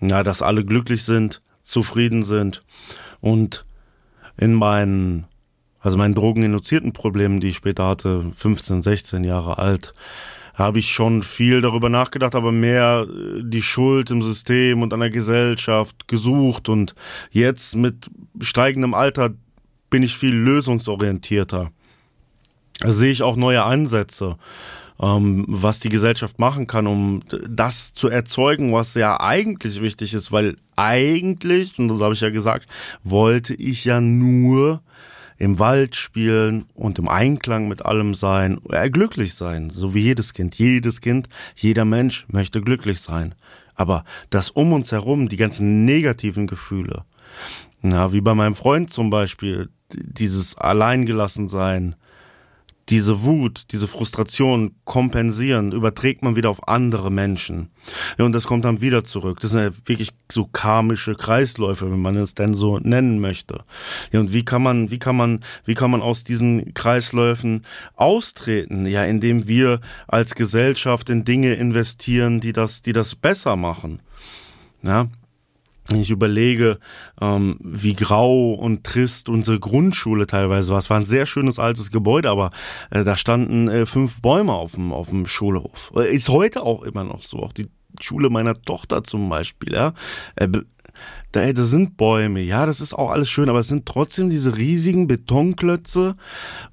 ja, 0.00 0.22
dass 0.22 0.42
alle 0.42 0.64
glücklich 0.64 1.04
sind, 1.04 1.42
zufrieden 1.62 2.22
sind 2.22 2.64
und 3.20 3.64
in 4.36 4.54
meinen, 4.54 5.26
also 5.80 5.98
meinen 5.98 6.14
drogeninduzierten 6.14 6.92
Problemen, 6.92 7.40
die 7.40 7.48
ich 7.48 7.56
später 7.56 7.86
hatte, 7.86 8.24
15, 8.34 8.82
16 8.82 9.24
Jahre 9.24 9.58
alt, 9.58 9.94
habe 10.56 10.80
ich 10.80 10.90
schon 10.90 11.22
viel 11.22 11.60
darüber 11.60 11.88
nachgedacht, 11.88 12.34
aber 12.34 12.50
mehr 12.50 13.06
äh, 13.08 13.42
die 13.44 13.62
Schuld 13.62 14.10
im 14.10 14.22
System 14.22 14.82
und 14.82 14.92
an 14.92 15.00
der 15.00 15.10
Gesellschaft 15.10 16.08
gesucht 16.08 16.68
und 16.68 16.94
jetzt 17.30 17.76
mit 17.76 18.10
steigendem 18.40 18.94
Alter 18.94 19.30
bin 19.90 20.02
ich 20.02 20.16
viel 20.16 20.34
lösungsorientierter. 20.34 21.70
Da 22.80 22.90
sehe 22.90 23.12
ich 23.12 23.22
auch 23.22 23.36
neue 23.36 23.62
Ansätze 23.62 24.36
ähm, 25.00 25.44
was 25.48 25.80
die 25.80 25.88
Gesellschaft 25.88 26.38
machen 26.38 26.66
kann, 26.66 26.86
um 26.86 27.20
das 27.48 27.92
zu 27.92 28.08
erzeugen, 28.08 28.72
was 28.72 28.94
ja 28.94 29.20
eigentlich 29.20 29.80
wichtig 29.80 30.14
ist, 30.14 30.32
weil 30.32 30.56
eigentlich, 30.74 31.78
und 31.78 31.88
das 31.88 32.00
habe 32.00 32.14
ich 32.14 32.20
ja 32.20 32.30
gesagt, 32.30 32.66
wollte 33.02 33.54
ich 33.54 33.84
ja 33.84 34.00
nur 34.00 34.82
im 35.38 35.58
Wald 35.58 35.96
spielen 35.96 36.66
und 36.74 36.98
im 36.98 37.08
Einklang 37.08 37.68
mit 37.68 37.84
allem 37.84 38.14
sein, 38.14 38.58
äh, 38.70 38.90
glücklich 38.90 39.34
sein, 39.34 39.70
so 39.70 39.94
wie 39.94 40.00
jedes 40.00 40.32
Kind. 40.32 40.56
Jedes 40.56 41.00
Kind, 41.00 41.28
jeder 41.54 41.84
Mensch 41.84 42.26
möchte 42.28 42.60
glücklich 42.60 43.00
sein. 43.00 43.34
Aber 43.74 44.04
das 44.30 44.50
um 44.50 44.72
uns 44.72 44.92
herum, 44.92 45.28
die 45.28 45.36
ganzen 45.36 45.84
negativen 45.84 46.46
Gefühle, 46.46 47.04
na, 47.82 48.12
wie 48.12 48.22
bei 48.22 48.34
meinem 48.34 48.54
Freund 48.54 48.90
zum 48.90 49.10
Beispiel, 49.10 49.68
dieses 49.92 50.56
Alleingelassensein, 50.56 51.94
diese 52.88 53.24
Wut, 53.24 53.72
diese 53.72 53.88
Frustration 53.88 54.76
kompensieren, 54.84 55.72
überträgt 55.72 56.22
man 56.22 56.36
wieder 56.36 56.50
auf 56.50 56.68
andere 56.68 57.10
Menschen. 57.10 57.70
Ja, 58.16 58.24
und 58.24 58.32
das 58.32 58.44
kommt 58.44 58.64
dann 58.64 58.80
wieder 58.80 59.02
zurück. 59.02 59.40
Das 59.40 59.50
sind 59.50 59.60
ja 59.60 59.70
wirklich 59.86 60.10
so 60.30 60.44
karmische 60.44 61.14
Kreisläufe, 61.14 61.90
wenn 61.90 62.00
man 62.00 62.16
es 62.16 62.34
denn 62.34 62.54
so 62.54 62.78
nennen 62.78 63.20
möchte. 63.20 63.64
Ja, 64.12 64.20
und 64.20 64.32
wie 64.32 64.44
kann 64.44 64.62
man, 64.62 64.90
wie 64.90 64.98
kann 64.98 65.16
man, 65.16 65.40
wie 65.64 65.74
kann 65.74 65.90
man 65.90 66.00
aus 66.00 66.22
diesen 66.22 66.74
Kreisläufen 66.74 67.66
austreten? 67.96 68.86
Ja, 68.86 69.04
indem 69.04 69.48
wir 69.48 69.80
als 70.06 70.36
Gesellschaft 70.36 71.10
in 71.10 71.24
Dinge 71.24 71.54
investieren, 71.54 72.40
die 72.40 72.52
das, 72.52 72.82
die 72.82 72.92
das 72.92 73.16
besser 73.16 73.56
machen. 73.56 74.00
Ja, 74.82 75.08
ich 75.94 76.10
überlege, 76.10 76.78
ähm, 77.20 77.58
wie 77.60 77.94
grau 77.94 78.52
und 78.52 78.84
trist 78.84 79.28
unsere 79.28 79.60
Grundschule 79.60 80.26
teilweise 80.26 80.72
war. 80.72 80.78
Es 80.78 80.90
war 80.90 80.98
ein 80.98 81.06
sehr 81.06 81.26
schönes 81.26 81.58
altes 81.58 81.90
Gebäude, 81.90 82.30
aber 82.30 82.50
äh, 82.90 83.04
da 83.04 83.16
standen 83.16 83.68
äh, 83.68 83.86
fünf 83.86 84.20
Bäume 84.20 84.52
auf 84.52 84.72
dem, 84.72 84.92
auf 84.92 85.10
dem 85.10 85.26
Schulhof. 85.26 85.92
Äh, 85.96 86.14
ist 86.14 86.28
heute 86.28 86.62
auch 86.62 86.82
immer 86.82 87.04
noch 87.04 87.22
so. 87.22 87.38
Auch 87.38 87.52
die 87.52 87.68
Schule 88.00 88.30
meiner 88.30 88.60
Tochter 88.60 89.04
zum 89.04 89.28
Beispiel, 89.28 89.72
ja. 89.72 89.92
Äh, 90.36 90.48
da, 91.32 91.64
sind 91.64 91.96
Bäume, 91.98 92.40
ja, 92.40 92.64
das 92.64 92.80
ist 92.80 92.94
auch 92.94 93.10
alles 93.10 93.28
schön, 93.28 93.50
aber 93.50 93.60
es 93.60 93.68
sind 93.68 93.84
trotzdem 93.86 94.30
diese 94.30 94.56
riesigen 94.56 95.06
Betonklötze 95.06 96.16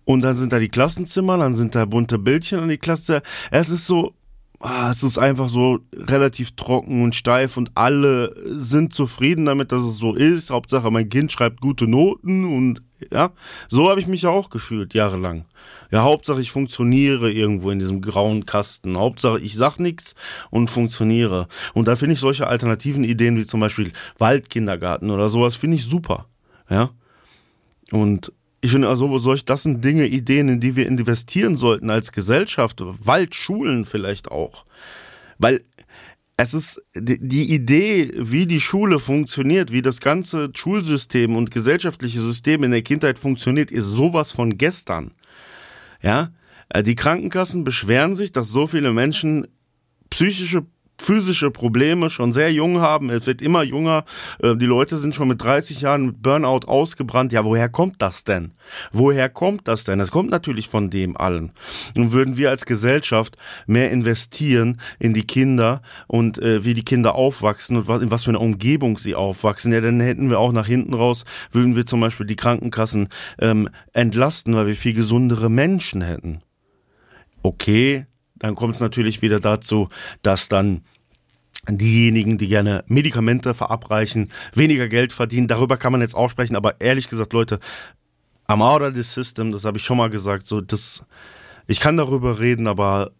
und 0.06 0.22
dann 0.22 0.38
sind 0.38 0.54
da 0.54 0.60
die 0.60 0.70
Klassenzimmer, 0.70 1.38
dann 1.38 1.56
sind 1.56 1.76
da 1.76 1.86
bunte 1.86 2.18
Bildchen 2.18 2.60
an 2.60 2.70
die 2.70 2.78
Klasse. 2.78 3.22
Es 3.52 3.70
ist 3.70 3.86
so, 3.86 4.14
ah, 4.64 4.90
es 4.92 5.04
ist 5.04 5.18
einfach 5.18 5.50
so 5.50 5.80
relativ 5.94 6.56
trocken 6.56 7.04
und 7.04 7.16
steif 7.16 7.58
und 7.58 7.72
alle 7.76 8.34
sind 8.46 8.94
zufrieden 8.94 9.46
damit, 9.46 9.72
dass 9.74 9.84
es 9.84 9.98
so 9.98 10.14
ist. 10.14 10.52
Hauptsache, 10.52 10.90
mein 10.90 11.10
Kind 11.10 11.32
schreibt 11.32 11.60
gute 11.60 11.86
Noten 11.86 12.46
und 12.46 12.82
ja, 13.12 13.32
so 13.68 13.90
habe 13.90 14.00
ich 14.00 14.08
mich 14.08 14.22
ja 14.22 14.30
auch 14.30 14.50
gefühlt, 14.50 14.94
jahrelang. 14.94 15.46
Ja, 15.92 16.04
Hauptsache 16.04 16.40
ich 16.40 16.52
funktioniere 16.52 17.30
irgendwo 17.30 17.72
in 17.72 17.80
diesem 17.80 18.02
grauen 18.02 18.46
Kasten. 18.46 18.98
Hauptsache 18.98 19.40
ich 19.40 19.56
sag 19.56 19.80
nichts 19.80 20.16
und 20.50 20.70
funktioniere. 20.70 21.48
Und 21.74 21.90
da 21.90 21.98
finde 21.98 22.14
ich 22.14 22.20
solche 22.20 22.48
alternativen 22.48 23.04
Ideen 23.04 23.36
wie 23.36 23.46
zum 23.46 23.60
Beispiel 23.60 23.92
Waldkindergarten 24.18 25.12
oder 25.12 25.30
sowas, 25.30 25.58
finde 25.58 25.76
ich 25.76 25.84
super. 25.84 26.28
Ja. 26.70 26.92
Und 27.92 28.32
ich 28.64 28.72
finde 28.72 28.88
also, 28.88 29.18
solch, 29.18 29.44
das 29.44 29.64
sind 29.64 29.84
Dinge, 29.84 30.08
Ideen, 30.08 30.48
in 30.48 30.62
die 30.62 30.78
wir 30.78 30.88
investieren 30.88 31.58
sollten 31.58 31.90
als 31.90 32.14
Gesellschaft. 32.14 32.80
Waldschulen 32.82 33.84
vielleicht 33.84 34.32
auch. 34.32 34.64
Weil 35.38 35.66
es 36.38 36.54
ist 36.54 36.82
die 36.96 37.54
Idee, 37.54 38.14
wie 38.16 38.46
die 38.46 38.62
Schule 38.62 39.00
funktioniert, 39.00 39.74
wie 39.74 39.82
das 39.82 40.00
ganze 40.00 40.50
Schulsystem 40.56 41.36
und 41.36 41.52
gesellschaftliche 41.52 42.22
System 42.22 42.64
in 42.64 42.72
der 42.72 42.84
Kindheit 42.84 43.20
funktioniert, 43.20 43.70
ist 43.70 43.88
sowas 43.88 44.32
von 44.32 44.58
gestern. 44.58 45.12
Ja, 46.02 46.32
äh, 46.70 46.84
die 46.84 46.96
Krankenkassen 46.96 47.66
beschweren 47.66 48.16
sich, 48.16 48.32
dass 48.32 48.48
so 48.48 48.66
viele 48.66 48.94
Menschen 48.94 49.46
psychische 50.10 50.66
physische 51.04 51.52
Probleme 51.52 52.10
schon 52.10 52.34
sehr 52.34 52.52
jung 52.52 52.80
haben. 52.80 53.10
Es 53.10 53.28
wird 53.28 53.42
immer 53.42 53.64
jünger. 53.64 54.06
Äh, 54.42 54.56
die 54.56 54.66
Leute 54.66 54.98
sind 54.98 55.16
schon 55.16 55.28
mit 55.28 55.44
30 55.44 55.82
Jahren 55.82 56.06
mit 56.08 56.22
Burnout 56.22 56.68
ausgebrannt. 56.68 57.32
Ja, 57.32 57.44
woher 57.46 57.70
kommt 57.70 58.02
das 58.02 58.24
denn? 58.24 58.54
Woher 58.92 59.30
kommt 59.30 59.68
das 59.68 59.84
denn? 59.84 60.00
Es 60.00 60.12
kommt 60.12 60.32
natürlich 60.32 60.70
von 60.70 60.90
dem 60.90 61.18
allen. 61.18 61.52
Und 61.96 62.12
würden 62.12 62.38
wir 62.38 62.50
als 62.50 62.66
Gesellschaft 62.66 63.38
mehr 63.68 63.92
investieren 63.92 64.80
in 65.00 65.14
die 65.14 65.26
Kinder 65.26 65.82
und 66.08 66.40
äh, 66.40 66.64
wie 66.64 66.74
die 66.74 66.86
Kinder 66.86 67.16
aufwachsen 67.16 67.78
und 67.78 67.88
was, 67.88 68.02
in 68.02 68.12
was 68.12 68.24
für 68.24 68.32
eine 68.32 68.40
Umgebung 68.40 68.98
sie 68.98 69.16
aufwachsen, 69.16 69.74
ja, 69.74 69.82
dann 69.82 70.00
hätten 70.00 70.30
wir 70.30 70.40
auch 70.40 70.52
nach 70.52 70.68
hinten 70.68 70.94
raus, 70.94 71.26
würden 71.52 71.76
wir 71.76 71.86
zum 71.86 72.00
Beispiel 72.00 72.26
die 72.26 72.36
Krankenkassen 72.36 73.10
ähm, 73.40 73.70
entlasten, 73.92 74.56
weil 74.56 74.68
wir 74.68 74.76
viel 74.76 74.94
gesundere 74.94 75.50
Menschen 75.50 76.02
hätten. 76.02 76.42
Okay, 77.42 78.06
dann 78.44 78.56
kommt 78.56 78.76
es 78.76 78.82
natürlich 78.82 79.22
wieder 79.22 79.40
dazu, 79.40 79.90
dass 80.22 80.50
dann 80.50 80.82
diejenigen, 81.70 82.38
die 82.38 82.48
gerne 82.48 82.84
Medikamente 82.88 83.54
verabreichen, 83.54 84.32
weniger 84.54 84.90
Geld 84.90 85.14
verdienen. 85.14 85.48
Darüber 85.48 85.78
kann 85.78 85.92
man 85.92 86.02
jetzt 86.02 86.16
auch 86.16 86.30
sprechen, 86.30 86.56
aber 86.56 86.82
ehrlich 86.82 87.08
gesagt, 87.08 87.34
Leute, 87.34 87.60
am 88.48 88.62
out 88.62 88.82
of 88.82 88.94
the 88.96 89.04
system, 89.04 89.52
das 89.52 89.66
habe 89.66 89.78
ich 89.78 89.84
schon 89.84 89.98
mal 89.98 90.10
gesagt, 90.10 90.48
so 90.48 90.60
das, 90.60 91.06
ich 91.68 91.80
kann 91.80 91.98
darüber 91.98 92.40
reden, 92.40 92.68
aber 92.68 93.12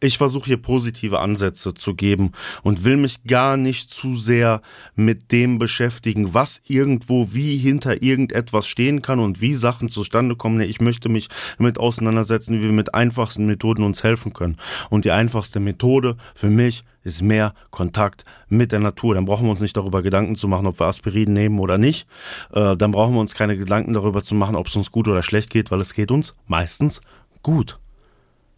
ich 0.00 0.18
versuche 0.18 0.46
hier 0.46 0.56
positive 0.56 1.20
Ansätze 1.20 1.74
zu 1.74 1.94
geben 1.94 2.32
und 2.62 2.84
will 2.84 2.96
mich 2.96 3.24
gar 3.24 3.56
nicht 3.56 3.90
zu 3.90 4.14
sehr 4.14 4.60
mit 4.94 5.32
dem 5.32 5.58
beschäftigen, 5.58 6.34
was 6.34 6.60
irgendwo 6.66 7.28
wie 7.32 7.56
hinter 7.56 8.02
irgendetwas 8.02 8.66
stehen 8.66 9.02
kann 9.02 9.18
und 9.18 9.40
wie 9.40 9.54
Sachen 9.54 9.88
zustande 9.88 10.36
kommen. 10.36 10.60
Ich 10.60 10.80
möchte 10.80 11.08
mich 11.08 11.28
damit 11.58 11.78
auseinandersetzen, 11.78 12.58
wie 12.58 12.64
wir 12.64 12.72
mit 12.72 12.94
einfachsten 12.94 13.46
Methoden 13.46 13.82
uns 13.82 14.02
helfen 14.02 14.32
können. 14.32 14.56
Und 14.90 15.04
die 15.04 15.10
einfachste 15.10 15.60
Methode 15.60 16.16
für 16.34 16.50
mich 16.50 16.84
ist 17.02 17.22
mehr 17.22 17.54
Kontakt 17.70 18.24
mit 18.48 18.72
der 18.72 18.80
Natur. 18.80 19.14
Dann 19.14 19.26
brauchen 19.26 19.46
wir 19.46 19.50
uns 19.50 19.60
nicht 19.60 19.76
darüber 19.76 20.02
Gedanken 20.02 20.36
zu 20.36 20.48
machen, 20.48 20.66
ob 20.66 20.80
wir 20.80 20.86
Aspirin 20.86 21.32
nehmen 21.32 21.60
oder 21.60 21.78
nicht. 21.78 22.06
Äh, 22.52 22.76
dann 22.76 22.92
brauchen 22.92 23.14
wir 23.14 23.20
uns 23.20 23.34
keine 23.34 23.56
Gedanken 23.56 23.92
darüber 23.92 24.22
zu 24.22 24.34
machen, 24.34 24.56
ob 24.56 24.66
es 24.66 24.76
uns 24.76 24.90
gut 24.90 25.08
oder 25.08 25.22
schlecht 25.22 25.50
geht, 25.50 25.70
weil 25.70 25.80
es 25.80 25.94
geht 25.94 26.10
uns 26.10 26.34
meistens 26.46 27.00
gut. 27.42 27.78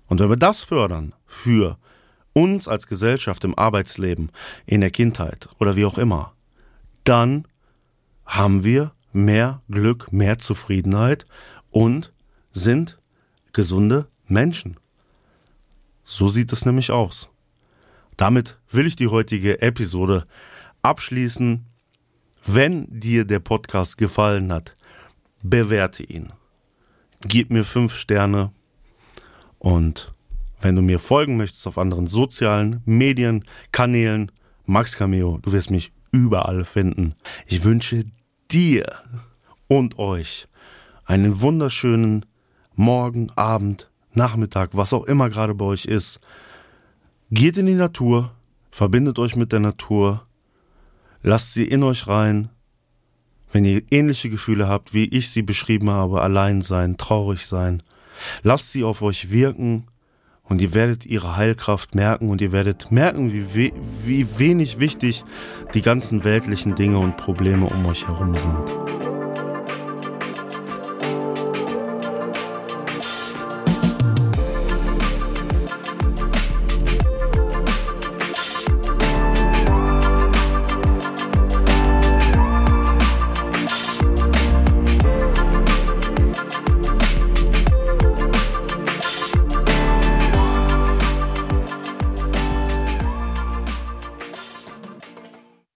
Und 0.09 0.21
wenn 0.21 0.31
wir 0.31 0.37
das 0.37 0.63
fördern 0.63 1.15
für 1.27 1.79
uns 2.33 2.69
als 2.69 2.87
Gesellschaft 2.87 3.45
im 3.45 3.57
Arbeitsleben, 3.59 4.31
in 4.67 4.81
der 4.81 4.91
Kindheit 4.91 5.49
oder 5.59 5.77
wie 5.77 5.85
auch 5.85 5.99
immer, 5.99 6.35
dann 7.05 7.47
haben 8.25 8.65
wir 8.65 8.93
mehr 9.13 9.63
Glück, 9.71 10.13
mehr 10.13 10.39
Zufriedenheit 10.39 11.27
und 11.71 12.13
sind 12.53 12.99
gesunde 13.53 14.09
Menschen. 14.27 14.77
So 16.05 16.29
sieht 16.29 16.53
es 16.53 16.65
nämlich 16.65 16.91
aus. 16.91 17.29
Damit 18.17 18.59
will 18.71 18.87
ich 18.87 18.97
die 18.97 19.09
heutige 19.09 19.61
Episode 19.61 20.27
abschließen. 20.83 21.67
Wenn 22.45 22.87
dir 22.89 23.25
der 23.25 23.41
Podcast 23.41 23.99
gefallen 23.99 24.53
hat, 24.53 24.77
bewerte 25.43 26.03
ihn. 26.03 26.33
Gib 27.23 27.51
mir 27.51 27.65
fünf 27.65 27.95
Sterne 27.95 28.53
und 29.59 30.15
wenn 30.61 30.77
du 30.77 30.83
mir 30.83 30.99
folgen 30.99 31.37
möchtest 31.37 31.67
auf 31.67 31.79
anderen 31.79 32.07
sozialen 32.07 32.83
Medien, 32.85 33.45
Kanälen, 33.73 34.33
Max 34.65 34.97
Cameo, 34.97 35.39
du 35.43 35.53
wirst 35.53 35.71
mich 35.71 35.93
überall 36.13 36.65
finden. 36.65 37.15
Ich 37.47 37.63
wünsche 37.65 38.05
dir 38.51 38.93
und 39.69 39.99
euch 39.99 40.49
einen 41.05 41.41
wunderschönen 41.41 42.27
Morgen, 42.75 43.31
Abend, 43.37 43.91
Nachmittag, 44.13 44.71
was 44.73 44.93
auch 44.93 45.05
immer 45.05 45.31
gerade 45.31 45.55
bei 45.55 45.65
euch 45.65 45.85
ist. 45.85 46.21
Geht 47.31 47.59
in 47.59 47.67
die 47.67 47.75
Natur, 47.75 48.33
verbindet 48.71 49.19
euch 49.19 49.37
mit 49.37 49.53
der 49.53 49.61
Natur, 49.61 50.27
lasst 51.23 51.55
sie 51.55 51.65
in 51.65 51.83
euch 51.83 52.07
rein. 52.07 52.49
Wenn 53.53 53.65
ihr 53.65 53.83
ähnliche 53.91 54.31
Gefühle 54.31 54.69
habt, 54.69 54.95
wie 54.95 55.05
ich 55.05 55.31
sie 55.31 55.43
beschrieben 55.43 55.91
habe, 55.91 56.23
allein 56.23 56.61
sein, 56.61 56.97
traurig 56.97 57.47
sein, 57.47 57.83
Lasst 58.43 58.73
sie 58.73 58.85
auf 58.85 59.03
euch 59.03 59.31
wirken 59.31 59.87
und 60.43 60.61
ihr 60.61 60.75
werdet 60.75 61.07
ihre 61.07 61.37
Heilkraft 61.37 61.95
merken 61.95 62.31
und 62.31 62.41
ihr 62.41 62.53
werdet 62.53 62.91
merken, 62.91 63.33
wie, 63.33 63.55
we 63.55 63.73
wie 64.05 64.39
wenig 64.39 64.79
wichtig 64.79 65.25
die 65.75 65.83
ganzen 65.83 66.25
weltlichen 66.25 66.75
Dinge 66.75 66.99
und 66.99 67.17
Probleme 67.17 67.67
um 67.67 67.87
euch 67.87 68.07
herum 68.07 68.35
sind. 68.35 68.96